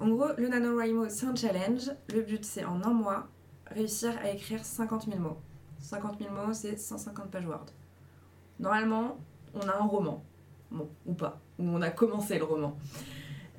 [0.00, 1.90] En gros, le NaNoWriMo, c'est un challenge.
[2.12, 3.28] Le but, c'est en un mois,
[3.70, 5.38] réussir à écrire 50 000 mots.
[5.80, 7.66] 50 000 mots, c'est 150 pages Word.
[8.60, 9.18] Normalement,
[9.54, 10.22] on a un roman.
[10.70, 11.40] Bon, ou pas.
[11.58, 12.76] Ou on a commencé le roman.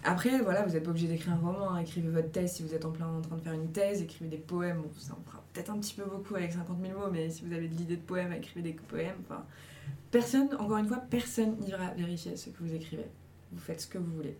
[0.03, 1.71] Après, voilà, vous n'êtes pas obligé d'écrire un roman.
[1.71, 1.79] hein.
[1.79, 4.01] Écrivez votre thèse si vous êtes en plein en train de faire une thèse.
[4.01, 4.81] Écrivez des poèmes.
[4.81, 7.43] Bon, ça en fera peut-être un petit peu beaucoup avec 50 000 mots, mais si
[7.45, 9.15] vous avez de l'idée de poème, écrivez des poèmes.
[9.25, 9.43] Enfin,
[10.11, 13.07] personne, encore une fois, personne n'ira vérifier ce que vous écrivez.
[13.51, 14.37] Vous faites ce que vous voulez.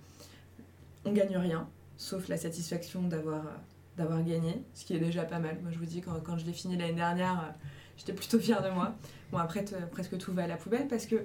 [1.05, 3.57] On gagne rien, sauf la satisfaction d'avoir euh,
[3.99, 5.57] d'avoir gagné, ce qui est déjà pas mal.
[5.61, 7.65] Moi, je vous dis, quand, je l'ai fini l'année dernière, euh,
[7.97, 8.95] j'étais plutôt fière de moi.
[9.31, 11.17] Bon, après, presque tout va à la poubelle parce que,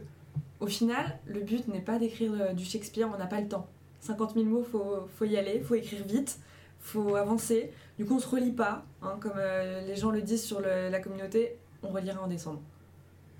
[0.61, 3.67] au final, le but n'est pas d'écrire euh, du Shakespeare, on n'a pas le temps.
[4.01, 6.39] 50 000 mots, faut, faut y aller, faut écrire vite,
[6.81, 7.73] faut avancer.
[7.97, 10.99] Du coup, on se relit pas, hein, comme euh, les gens le disent sur la
[11.01, 12.61] communauté, on relira en décembre.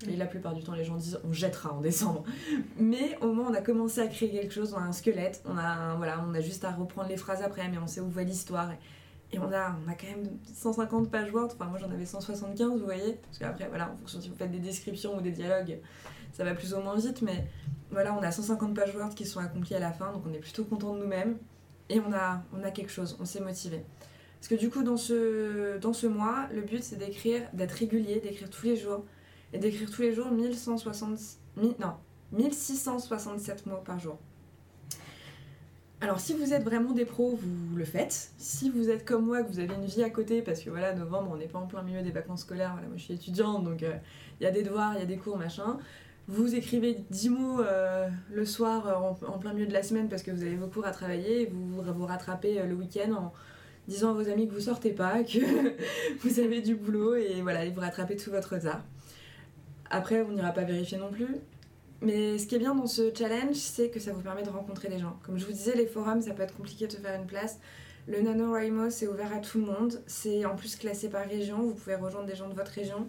[0.07, 2.23] Et la plupart du temps, les gens disent on jettera en décembre.
[2.77, 5.57] Mais au moins, on a commencé à créer quelque chose, on a un squelette, on
[5.57, 8.23] a, voilà, on a juste à reprendre les phrases après, mais on sait où va
[8.23, 8.69] l'histoire.
[9.35, 13.19] Et on a, quand même 150 pages Word, enfin moi j'en avais 175, vous voyez.
[13.23, 15.79] Parce qu'après, voilà, en fonction si vous faites des descriptions ou des dialogues,
[16.31, 17.47] ça va plus ou moins vite, mais
[17.91, 20.39] voilà, on a 150 pages Word qui sont accomplies à la fin, donc on est
[20.39, 21.37] plutôt content de nous-mêmes.
[21.89, 23.83] Et on a, on a quelque chose, on s'est motivé.
[24.39, 28.19] Parce que du coup, dans ce, dans ce mois, le but c'est d'écrire, d'être régulier,
[28.19, 29.03] d'écrire tous les jours.
[29.53, 31.19] Et d'écrire tous les jours 1160,
[31.57, 31.93] mi- non,
[32.31, 34.17] 1667 mots par jour.
[36.05, 38.29] Alors si vous êtes vraiment des pros, vous le faites.
[38.37, 40.93] Si vous êtes comme moi, que vous avez une vie à côté, parce que voilà,
[40.93, 43.63] novembre, on n'est pas en plein milieu des vacances scolaires, voilà, moi je suis étudiante,
[43.63, 43.95] donc euh,
[44.39, 45.79] il y a des devoirs, il y a des cours, machin.
[46.27, 50.21] Vous écrivez 10 mots euh, le soir euh, en, plein milieu de la semaine parce
[50.21, 53.33] que vous avez vos cours à travailler et vous vous, rattrapez le week-end en
[53.87, 55.39] disant à vos amis que vous sortez pas, que
[56.19, 58.83] vous avez du boulot et voilà, et vous rattrapez tout votre retard.
[59.89, 61.29] Après, on n'ira pas vérifier non plus.
[62.05, 64.89] Mais ce qui est bien dans ce challenge, c'est que ça vous permet de rencontrer
[64.89, 65.17] des gens.
[65.23, 67.57] Comme je vous disais, les forums, ça peut être compliqué de faire une place.
[68.07, 70.01] Le NaNoWriMo, c'est ouvert à tout le monde.
[70.05, 71.61] C'est en plus classé par région.
[71.63, 73.07] Vous pouvez rejoindre des gens de votre région.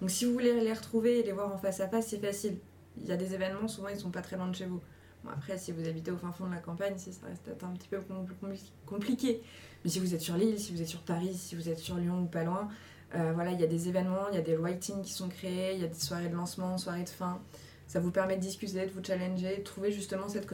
[0.00, 2.58] Donc si vous voulez les retrouver et les voir en face à face, c'est facile.
[3.00, 4.80] Il y a des événements, souvent ils sont pas très loin de chez vous.
[5.24, 7.88] Bon, après, si vous habitez au fin fond de la campagne, ça reste un petit
[7.88, 9.42] peu compli- compliqué.
[9.84, 11.96] Mais si vous êtes sur l'île, si vous êtes sur Paris, si vous êtes sur
[11.96, 12.68] Lyon ou pas loin,
[13.14, 15.74] euh, voilà, il y a des événements, il y a des writings qui sont créés,
[15.74, 17.40] il y a des soirées de lancement, soirées de fin.
[17.88, 20.46] Ça vous permet de discuter, de vous challenger, de trouver justement cette,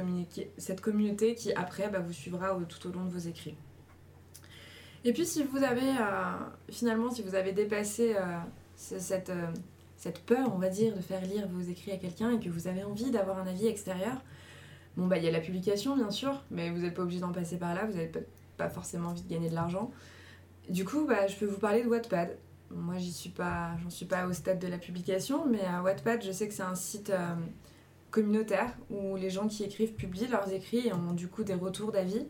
[0.56, 3.56] cette communauté qui après bah, vous suivra tout au long de vos écrits.
[5.04, 6.36] Et puis si vous avez euh,
[6.70, 8.22] finalement si vous avez dépassé euh,
[8.76, 9.48] ce- cette, euh,
[9.98, 12.68] cette peur on va dire de faire lire vos écrits à quelqu'un et que vous
[12.68, 14.22] avez envie d'avoir un avis extérieur,
[14.96, 17.32] bon bah il y a la publication bien sûr, mais vous n'êtes pas obligé d'en
[17.32, 18.12] passer par là, vous n'avez
[18.56, 19.90] pas forcément envie de gagner de l'argent.
[20.70, 22.38] Du coup bah, je peux vous parler de Wattpad.
[22.70, 26.24] Moi j'y suis pas, j'en suis pas au stade de la publication, mais euh, Wattpad
[26.24, 27.34] je sais que c'est un site euh,
[28.10, 31.92] communautaire où les gens qui écrivent publient leurs écrits et ont du coup des retours
[31.92, 32.26] d'avis.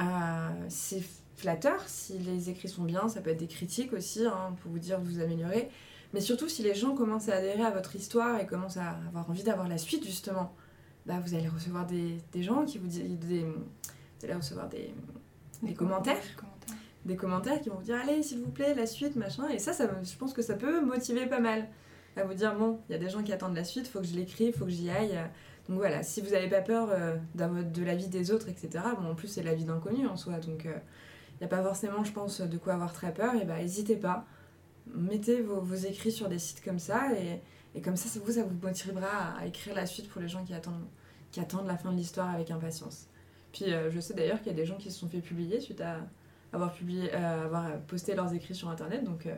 [0.00, 1.02] Euh, c'est
[1.36, 4.78] flatteur si les écrits sont bien, ça peut être des critiques aussi hein, pour vous
[4.78, 5.70] dire de vous améliorer.
[6.12, 9.28] Mais surtout si les gens commencent à adhérer à votre histoire et commencent à avoir
[9.30, 10.54] envie d'avoir la suite justement,
[11.06, 14.94] bah, vous allez recevoir des, des gens qui vous disent des, vous allez recevoir des,
[15.62, 16.51] des commentaires commentaires.
[17.04, 19.72] Des commentaires qui vont vous dire allez s'il vous plaît la suite machin et ça,
[19.72, 21.68] ça je pense que ça peut motiver pas mal
[22.16, 24.06] à vous dire bon il y a des gens qui attendent la suite faut que
[24.06, 25.18] je l'écris faut que j'y aille
[25.68, 29.10] Donc voilà, si vous n'avez pas peur euh, de la vie des autres, etc., bon,
[29.10, 32.12] en plus c'est la vie d'inconnu en soi, donc il n'y a pas forcément, je
[32.12, 34.26] pense, de quoi avoir très peur, et bah n'hésitez pas.
[34.94, 37.40] Mettez vos, vos écrits sur des sites comme ça, et,
[37.76, 40.28] et comme ça, ça vous, ça vous motivera à, à écrire la suite pour les
[40.28, 40.86] gens qui attendent,
[41.30, 43.06] qui attendent la fin de l'histoire avec impatience.
[43.52, 45.60] Puis euh, je sais d'ailleurs qu'il y a des gens qui se sont fait publier
[45.60, 45.98] suite à
[46.52, 49.34] avoir, publié, euh, avoir posté leurs écrits sur internet, donc euh,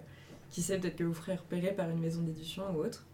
[0.51, 3.05] qui sait, peut-être que vous ferez repérer par une maison d'édition ou autre.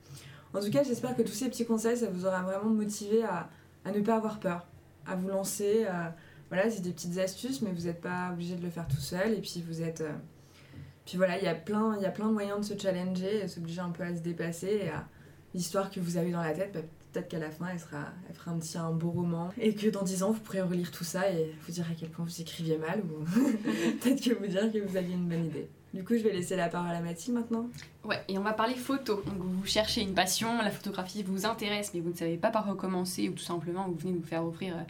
[0.52, 3.48] En tout cas, j'espère que tous ces petits conseils, ça vous aura vraiment motivé à,
[3.84, 4.66] à ne pas avoir peur,
[5.06, 5.86] à vous lancer.
[6.48, 9.32] voilà, c'est des petites astuces, mais vous n'êtes pas obligé de le faire tout seul.
[9.34, 10.00] Et puis vous êtes.
[10.00, 10.12] euh,
[11.06, 14.14] Puis voilà, il y a plein, de moyens de se challenger, s'obliger un peu à
[14.14, 14.80] se dépasser.
[14.84, 15.06] Et à
[15.54, 16.80] l'histoire que vous avez dans la tête, bah,
[17.12, 19.50] peut-être qu'à la fin, elle, sera, elle fera un petit un beau roman.
[19.58, 22.08] Et que dans 10 ans, vous pourrez relire tout ça et vous dire à quel
[22.08, 23.24] point vous écriviez mal, ou
[24.00, 25.68] peut-être que vous dire que vous aviez une bonne idée.
[25.92, 27.68] Du coup, je vais laisser la parole à Mathilde maintenant.
[28.04, 29.22] Ouais, et on va parler photo.
[29.26, 32.64] Donc vous cherchez une passion, la photographie vous intéresse, mais vous ne savez pas par
[32.64, 34.82] quoi commencer, ou tout simplement vous venez vous faire offrir euh,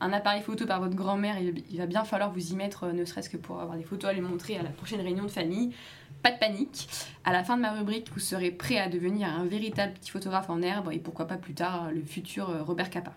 [0.00, 3.04] un appareil photo par votre grand-mère, il va bien falloir vous y mettre, euh, ne
[3.04, 5.74] serait-ce que pour avoir des photos à lui montrer à la prochaine réunion de famille.
[6.22, 6.88] Pas de panique.
[7.24, 10.50] À la fin de ma rubrique, vous serez prêt à devenir un véritable petit photographe
[10.50, 13.14] en herbe, et pourquoi pas plus tard euh, le futur euh, Robert Capa.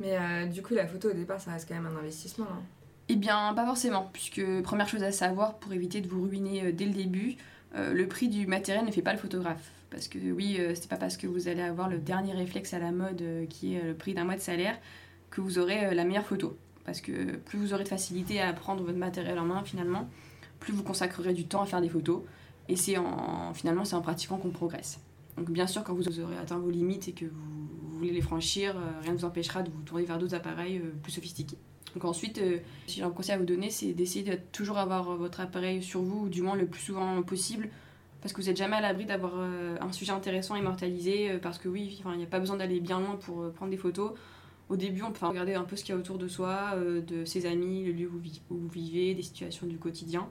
[0.00, 2.46] Mais euh, du coup, la photo au départ, ça reste quand même un investissement.
[2.50, 2.62] hein.
[3.08, 6.86] Eh bien, pas forcément, puisque première chose à savoir pour éviter de vous ruiner dès
[6.86, 7.36] le début,
[7.76, 9.70] euh, le prix du matériel ne fait pas le photographe.
[9.90, 12.78] Parce que oui, euh, c'est pas parce que vous allez avoir le dernier réflexe à
[12.78, 14.76] la mode qui est le prix d'un mois de salaire
[15.34, 16.56] que vous aurez euh, la meilleure photo.
[16.84, 20.08] Parce que plus vous aurez de facilité à prendre votre matériel en main finalement,
[20.60, 22.22] plus vous consacrerez du temps à faire des photos.
[22.68, 25.00] Et c'est en finalement c'est en pratiquant qu'on progresse.
[25.36, 28.76] Donc bien sûr, quand vous aurez atteint vos limites et que vous, voulez les franchir,
[28.76, 31.58] euh, rien ne vous empêchera de vous tourner vers d'autres appareils euh, plus sophistiqués.
[31.94, 35.16] Donc ensuite, euh, si j'ai un conseil à vous donner, c'est d'essayer de toujours avoir
[35.16, 37.68] votre appareil sur vous, ou du moins le plus souvent possible,
[38.20, 42.02] parce que vous n'êtes jamais à l'abri d'avoir un sujet intéressant immortalisé, parce que oui,
[42.04, 44.12] il n'y a pas besoin d'aller bien loin pour prendre des photos.
[44.74, 47.00] Au début, on peut regarder un peu ce qu'il y a autour de soi, euh,
[47.00, 48.10] de ses amis, le lieu
[48.50, 50.28] où, vous vivez, des situations du quotidien.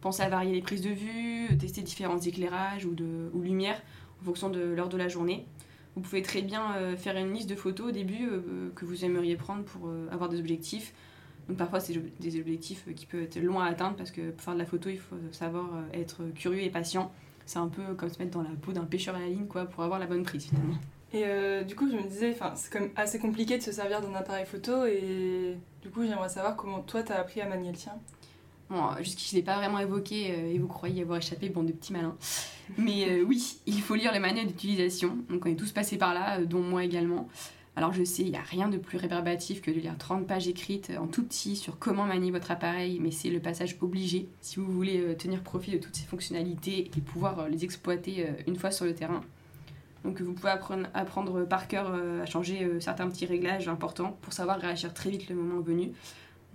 [0.00, 3.80] Pensez à varier les prises de vue, tester différents éclairages ou, de, ou lumières
[4.20, 5.46] en fonction de l'heure de la journée.
[5.94, 9.04] Vous pouvez très bien euh, faire une liste de photos au début euh, que vous
[9.04, 10.92] aimeriez prendre pour euh, avoir des objectifs.
[11.48, 14.42] Donc parfois c'est des objectifs euh, qui peuvent être loin à atteindre parce que pour
[14.42, 17.12] faire de la photo il faut savoir euh, être curieux et patient.
[17.46, 19.66] C'est un peu comme se mettre dans la peau d'un pêcheur à la ligne quoi
[19.66, 20.78] pour avoir la bonne prise finalement.
[21.12, 24.14] Et euh, du coup, je me disais, c'est comme assez compliqué de se servir d'un
[24.14, 27.94] appareil photo et du coup, j'aimerais savoir comment toi t'as appris à manier le tien.
[28.68, 31.72] Bon, jusqu'ici je l'ai pas vraiment évoqué euh, et vous croyez avoir échappé, bande de
[31.72, 32.16] petits malins.
[32.76, 35.16] Mais euh, oui, il faut lire les manuels d'utilisation.
[35.30, 37.28] Donc on est tous passés par là, dont moi également.
[37.76, 40.48] Alors je sais, il n'y a rien de plus rébarbatif que de lire 30 pages
[40.48, 44.56] écrites en tout petit sur comment manier votre appareil, mais c'est le passage obligé si
[44.56, 48.84] vous voulez tenir profit de toutes ces fonctionnalités et pouvoir les exploiter une fois sur
[48.84, 49.22] le terrain.
[50.04, 54.32] Donc vous pouvez apprendre, par cœur euh, à changer euh, certains petits réglages importants pour
[54.32, 55.92] savoir réagir très vite le moment venu.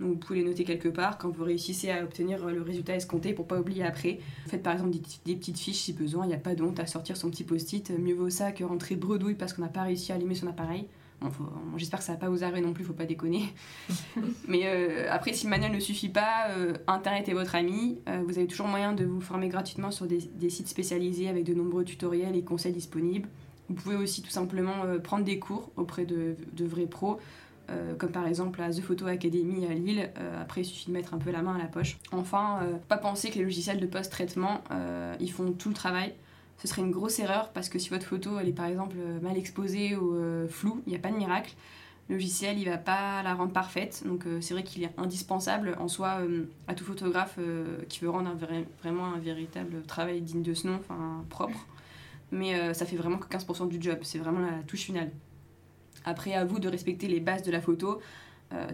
[0.00, 2.96] Donc vous pouvez les noter quelque part quand vous réussissez à obtenir euh, le résultat
[2.96, 4.18] escompté pour pas oublier après.
[4.46, 6.80] Faites par exemple des, des petites fiches si besoin, il n'y a pas de honte
[6.80, 7.90] à sortir son petit post-it.
[7.98, 10.86] Mieux vaut ça que rentrer bredouille parce qu'on n'a pas réussi à allumer son appareil.
[11.24, 13.44] Bon, faut- bon, J'espère que ça va pas vous arriver non plus, faut pas déconner.
[14.48, 17.98] Mais euh, après, si le manuel ne suffit pas, euh, Internet est votre ami.
[18.08, 21.44] Euh, vous avez toujours moyen de vous former gratuitement sur des, des sites spécialisés avec
[21.44, 23.28] de nombreux tutoriels et conseils disponibles.
[23.68, 27.18] Vous pouvez aussi tout simplement prendre des cours auprès de, de vrais pros,
[27.70, 30.10] euh, comme par exemple à The Photo Academy à Lille.
[30.18, 31.96] Euh, après, il suffit de mettre un peu la main à la poche.
[32.12, 34.62] Enfin, euh, pas penser que les logiciels de post-traitement,
[35.18, 36.12] ils font tout le travail.
[36.58, 39.20] Ce serait une grosse erreur parce que si votre photo elle est par exemple euh,
[39.20, 41.54] mal exposée ou euh, floue, il n'y a pas de miracle.
[42.08, 45.76] Le logiciel il va pas la rendre parfaite, donc euh, c'est vrai qu'il est indispensable
[45.78, 46.18] en soi
[46.68, 47.38] à tout photographe
[47.88, 51.66] qui veut rendre un vrai- vraiment un véritable travail digne de ce nom, enfin propre.
[52.32, 55.10] Mais ça fait vraiment que 15% du job, c'est vraiment la touche finale.
[56.04, 58.00] Après, à vous de respecter les bases de la photo,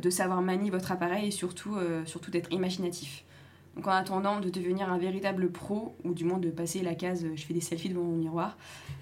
[0.01, 3.25] de savoir manier votre appareil et surtout, surtout d'être imaginatif.
[3.77, 7.25] Donc en attendant de devenir un véritable pro, ou du moins de passer la case
[7.25, 8.57] euh, je fais des selfies devant mon miroir,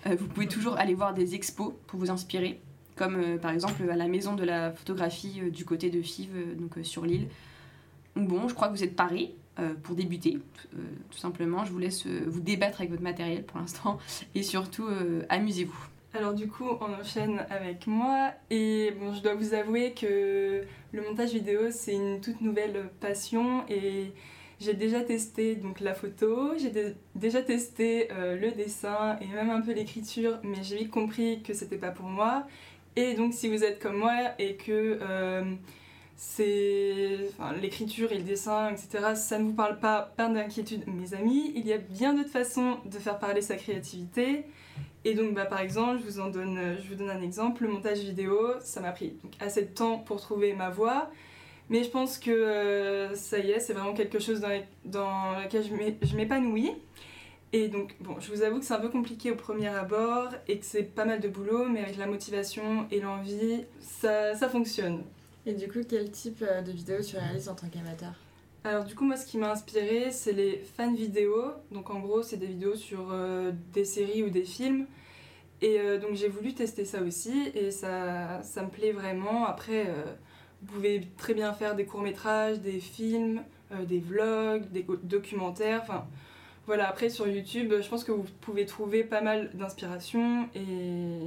[0.06, 2.60] euh, vous pouvez toujours aller voir des expos pour vous inspirer,
[2.96, 6.78] comme euh, par exemple à la maison de la photographie du côté de Fives, donc
[6.82, 7.28] sur l'île.
[8.14, 9.34] Bon, je crois que vous êtes parés
[9.82, 10.38] pour débuter,
[11.10, 11.64] tout simplement.
[11.64, 13.98] Je vous laisse vous débattre avec votre matériel pour l'instant,
[14.34, 14.86] et surtout
[15.28, 15.88] amusez-vous.
[16.14, 21.02] Alors du coup, on enchaîne avec moi et bon, je dois vous avouer que le
[21.02, 24.12] montage vidéo c'est une toute nouvelle passion et
[24.60, 29.50] j'ai déjà testé donc la photo, j'ai dé- déjà testé euh, le dessin et même
[29.50, 32.46] un peu l'écriture, mais j'ai vite compris que c'était pas pour moi.
[32.96, 35.44] Et donc si vous êtes comme moi et que euh,
[36.16, 37.18] c'est
[37.62, 41.64] l'écriture et le dessin, etc., ça ne vous parle pas, pas d'inquiétude, mes amis, il
[41.66, 44.44] y a bien d'autres façons de faire parler sa créativité.
[45.04, 47.62] Et donc, bah, par exemple, je vous, en donne, je vous donne un exemple.
[47.62, 51.08] Le montage vidéo, ça m'a pris assez de temps pour trouver ma voix.
[51.70, 55.64] Mais je pense que euh, ça y est, c'est vraiment quelque chose dans, dans lequel
[55.64, 56.72] je m'é- je m'épanouis.
[57.52, 60.58] Et donc, bon, je vous avoue que c'est un peu compliqué au premier abord et
[60.58, 65.02] que c'est pas mal de boulot, mais avec la motivation et l'envie, ça, ça fonctionne.
[65.46, 68.12] Et du coup, quel type euh, de vidéo tu réalises en tant qu'amateur?
[68.64, 71.52] Alors du coup, moi, ce qui m'a inspiré, c'est les fan vidéos.
[71.70, 74.86] Donc en gros, c'est des vidéos sur euh, des séries ou des films.
[75.62, 79.46] Et euh, donc j'ai voulu tester ça aussi et ça, ça me plaît vraiment.
[79.46, 80.04] Après, euh,
[80.62, 83.42] vous pouvez très bien faire des courts-métrages, des films,
[83.72, 85.80] euh, des vlogs, des documentaires.
[85.82, 86.06] Enfin,
[86.66, 91.18] voilà, après sur YouTube, je pense que vous pouvez trouver pas mal d'inspiration et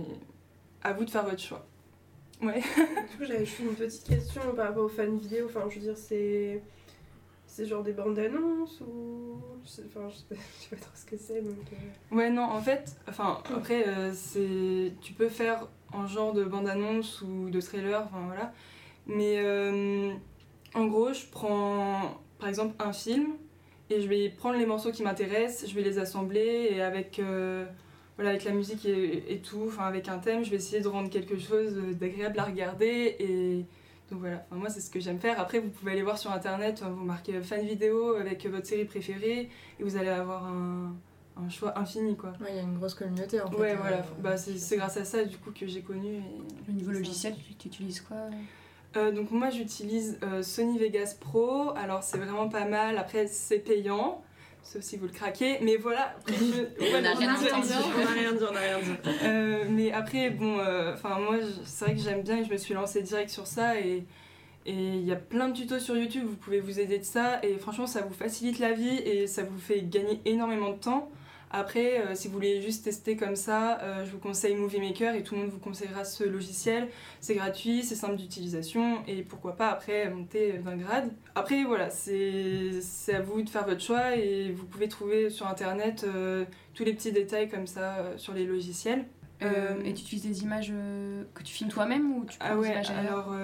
[0.84, 1.66] à vous de faire votre choix.
[2.42, 2.60] Ouais.
[2.62, 5.46] Du coup, j'avais juste une petite question par rapport aux fan vidéo.
[5.46, 6.62] Enfin, je veux dire, c'est.
[7.46, 9.36] C'est genre des bandes annonces ou.
[9.66, 10.24] je sais- Enfin, je sais,
[10.58, 11.58] je sais pas trop ce que c'est donc.
[11.74, 14.94] euh, Ouais, non, en fait, enfin, après, euh, c'est.
[15.02, 18.54] Tu peux faire en genre de bande-annonce ou de trailer, enfin voilà.
[19.08, 20.12] Mais euh,
[20.74, 23.34] en gros, je prends par exemple un film
[23.90, 27.66] et je vais prendre les morceaux qui m'intéressent, je vais les assembler et avec, euh,
[28.16, 30.88] voilà, avec la musique et, et tout, enfin avec un thème, je vais essayer de
[30.88, 33.66] rendre quelque chose d'agréable à regarder et.
[34.10, 35.40] Donc voilà, enfin, moi c'est ce que j'aime faire.
[35.40, 39.48] Après, vous pouvez aller voir sur internet, vous marquez fan vidéo avec votre série préférée
[39.80, 40.94] et vous allez avoir un,
[41.38, 42.34] un choix infini quoi.
[42.42, 43.56] Ouais, il y a une grosse communauté en fait.
[43.56, 46.16] Ouais, euh, voilà, bah, c'est c'est grâce à ça du coup que j'ai connu.
[46.16, 46.22] Et...
[46.68, 48.18] Le niveau logiciel, tu, tu utilises quoi
[48.98, 53.60] Euh, donc moi j'utilise euh, Sony Vegas Pro, alors c'est vraiment pas mal, après c'est
[53.60, 54.22] payant,
[54.64, 56.14] sauf si vous le craquez, mais voilà.
[56.28, 57.36] Après, je- On voilà, a rien.
[57.36, 58.92] On dit, on a rien dit.
[59.24, 62.52] Euh, mais après, bon, euh, enfin moi, je- c'est vrai que j'aime bien et je
[62.52, 64.04] me suis lancée direct sur ça et
[64.68, 67.40] et il y a plein de tutos sur YouTube, vous pouvez vous aider de ça
[67.44, 71.10] et franchement ça vous facilite la vie et ça vous fait gagner énormément de temps.
[71.54, 75.16] Après, euh, si vous voulez juste tester comme ça, euh, je vous conseille Movie Maker
[75.16, 76.88] et tout le monde vous conseillera ce logiciel.
[77.20, 81.12] C'est gratuit, c'est simple d'utilisation et pourquoi pas après monter d'un grade.
[81.36, 82.80] Après voilà, c'est
[83.14, 86.94] à vous de faire votre choix et vous pouvez trouver sur internet euh, tous les
[86.94, 89.06] petits détails comme ça sur les logiciels.
[89.42, 90.72] Et tu utilises des images
[91.34, 93.32] que tu filmes toi-même ou tu prends Ah des ouais, images ailleurs?
[93.32, 93.36] alors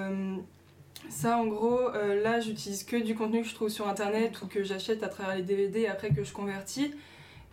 [1.09, 4.47] ça en gros, euh, là j'utilise que du contenu que je trouve sur internet ou
[4.47, 6.91] que j'achète à travers les DVD après que je convertis.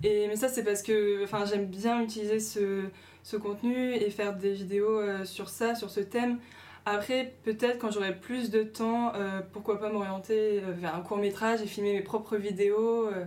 [0.03, 2.85] Et, mais ça c'est parce que enfin, j'aime bien utiliser ce,
[3.23, 6.39] ce contenu et faire des vidéos euh, sur ça, sur ce thème.
[6.87, 11.17] Après, peut-être quand j'aurai plus de temps, euh, pourquoi pas m'orienter euh, vers un court
[11.17, 13.07] métrage et filmer mes propres vidéos.
[13.09, 13.25] euh.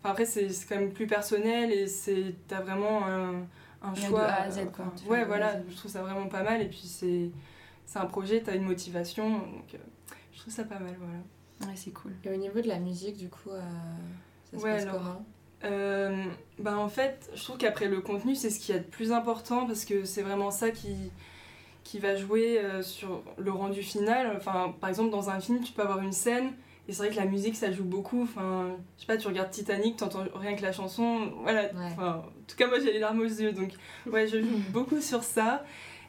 [0.00, 3.46] Enfin, après, c'est c'est quand même plus personnel et c'est t'as vraiment un,
[3.82, 4.24] un Ouais, de choix.
[4.24, 4.86] A à Z, quoi.
[5.08, 5.64] ouais, voilà, Z.
[5.70, 6.60] je trouve ça vraiment pas mal.
[6.62, 7.30] Et puis, c'est
[7.84, 9.30] c'est un projet, t'as une motivation.
[9.38, 9.78] Donc, euh,
[10.32, 11.70] je trouve ça pas mal, voilà.
[11.70, 12.12] Ouais, c'est cool.
[12.24, 13.60] Et au niveau de la musique, du coup, euh,
[14.50, 15.24] ça se Ouais, passe alors, comment?
[15.64, 16.24] Euh,
[16.58, 19.12] bah en fait, je trouve qu'après le contenu, c'est ce qu'il y a de plus
[19.12, 21.10] important parce que c'est vraiment ça qui,
[21.82, 24.34] qui va jouer euh, sur le rendu final.
[24.36, 26.52] Enfin, par exemple, dans un film, tu peux avoir une scène
[26.88, 28.22] et c'est vrai que la musique, ça joue beaucoup.
[28.22, 31.32] Enfin, je sais pas, tu regardes Titanic, t'entends rien que la chanson.
[31.42, 31.62] Voilà.
[31.62, 31.70] Ouais.
[31.92, 33.52] Enfin, en tout cas, moi, j'ai les larmes aux yeux.
[33.52, 33.72] Donc,
[34.06, 35.64] ouais, je joue beaucoup sur ça.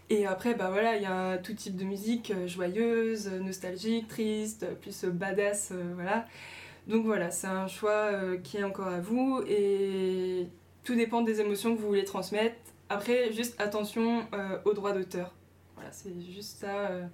[0.10, 4.08] Et après, bah voilà, il y a tout type de musique, euh, joyeuse, euh, nostalgique,
[4.08, 6.26] triste, plus badass, euh, voilà.
[6.88, 10.48] Donc voilà, c'est un choix euh, qui est encore à vous et
[10.84, 12.56] tout dépend des émotions que vous voulez transmettre.
[12.90, 15.34] Après, juste attention euh, aux droits d'auteur.
[15.76, 17.06] Voilà, c'est juste ça, euh,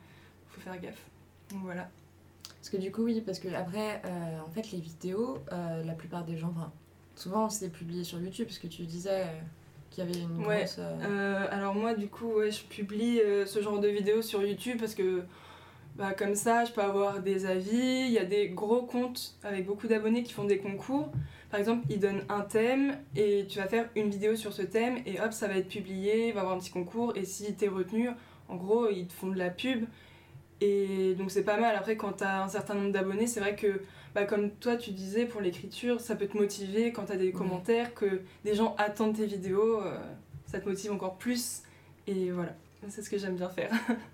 [0.49, 1.01] faut faire gaffe.
[1.51, 1.89] Donc voilà.
[2.59, 6.23] Parce que du coup, oui, parce que après, euh, en fait, les vidéos, la plupart
[6.23, 6.71] des gens, enfin,
[7.15, 9.25] souvent c'est publié sur YouTube, parce que tu disais
[9.89, 10.79] qu'il y avait une Ouais, grosse.
[11.51, 15.23] alors moi, du coup, ouais, je publie ce genre de vidéos sur YouTube parce que
[15.95, 18.05] bah, comme ça, je peux avoir des avis.
[18.07, 21.11] Il y a des gros comptes avec beaucoup d'abonnés qui font des concours.
[21.51, 24.97] Par exemple, ils donnent un thème et tu vas faire une vidéo sur ce thème
[25.05, 27.53] et hop, ça va être publié, il va y avoir un petit concours et si
[27.53, 28.09] t'es retenu,
[28.49, 29.85] en gros, ils te font de la pub.
[30.61, 31.75] Et donc c'est pas mal.
[31.75, 33.81] Après, quand t'as un certain nombre d'abonnés, c'est vrai que,
[34.15, 37.93] bah, comme toi tu disais, pour l'écriture, ça peut te motiver quand t'as des commentaires,
[37.93, 39.99] que des gens attendent tes vidéos, euh,
[40.47, 41.61] ça te motive encore plus.
[42.07, 42.55] Et voilà,
[42.87, 43.71] c'est ce que j'aime bien faire.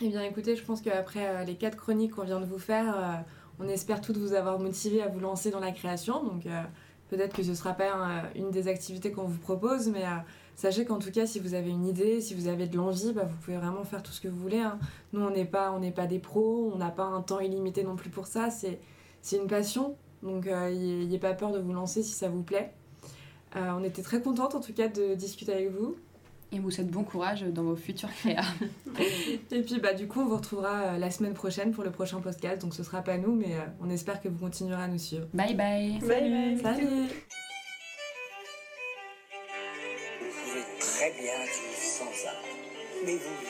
[0.00, 2.96] Eh bien, écoutez, je pense qu'après euh, les quatre chroniques qu'on vient de vous faire,
[2.96, 3.14] euh,
[3.58, 6.22] on espère toutes vous avoir motivé à vous lancer dans la création.
[6.22, 6.62] Donc, euh,
[7.08, 7.90] peut-être que ce ne sera pas
[8.36, 10.04] une des activités qu'on vous propose, mais
[10.54, 13.24] sachez qu'en tout cas, si vous avez une idée, si vous avez de l'envie, bah,
[13.24, 14.60] vous pouvez vraiment faire tout ce que vous voulez.
[14.60, 14.78] hein.
[15.12, 18.10] Nous, on n'est pas, pas des pros, on n'a pas un temps illimité non plus
[18.10, 18.50] pour ça.
[18.50, 18.78] C'est,
[19.32, 19.96] une passion.
[20.22, 22.72] Donc, n'ayez pas peur de vous lancer si ça vous plaît.
[23.56, 25.96] On était très contente en tout cas de discuter avec vous
[26.52, 28.44] et vous souhaite bon courage dans vos futurs créas.
[29.50, 32.20] et puis bah, du coup, on vous retrouvera euh, la semaine prochaine pour le prochain
[32.20, 32.62] podcast.
[32.62, 35.26] Donc ce sera pas nous, mais euh, on espère que vous continuerez à nous suivre.
[35.34, 35.98] Bye bye.
[36.00, 36.58] Bye bye.
[36.60, 36.86] Salut.
[40.20, 42.08] Vous pouvez très bien vivre sans
[43.04, 43.47] mais vous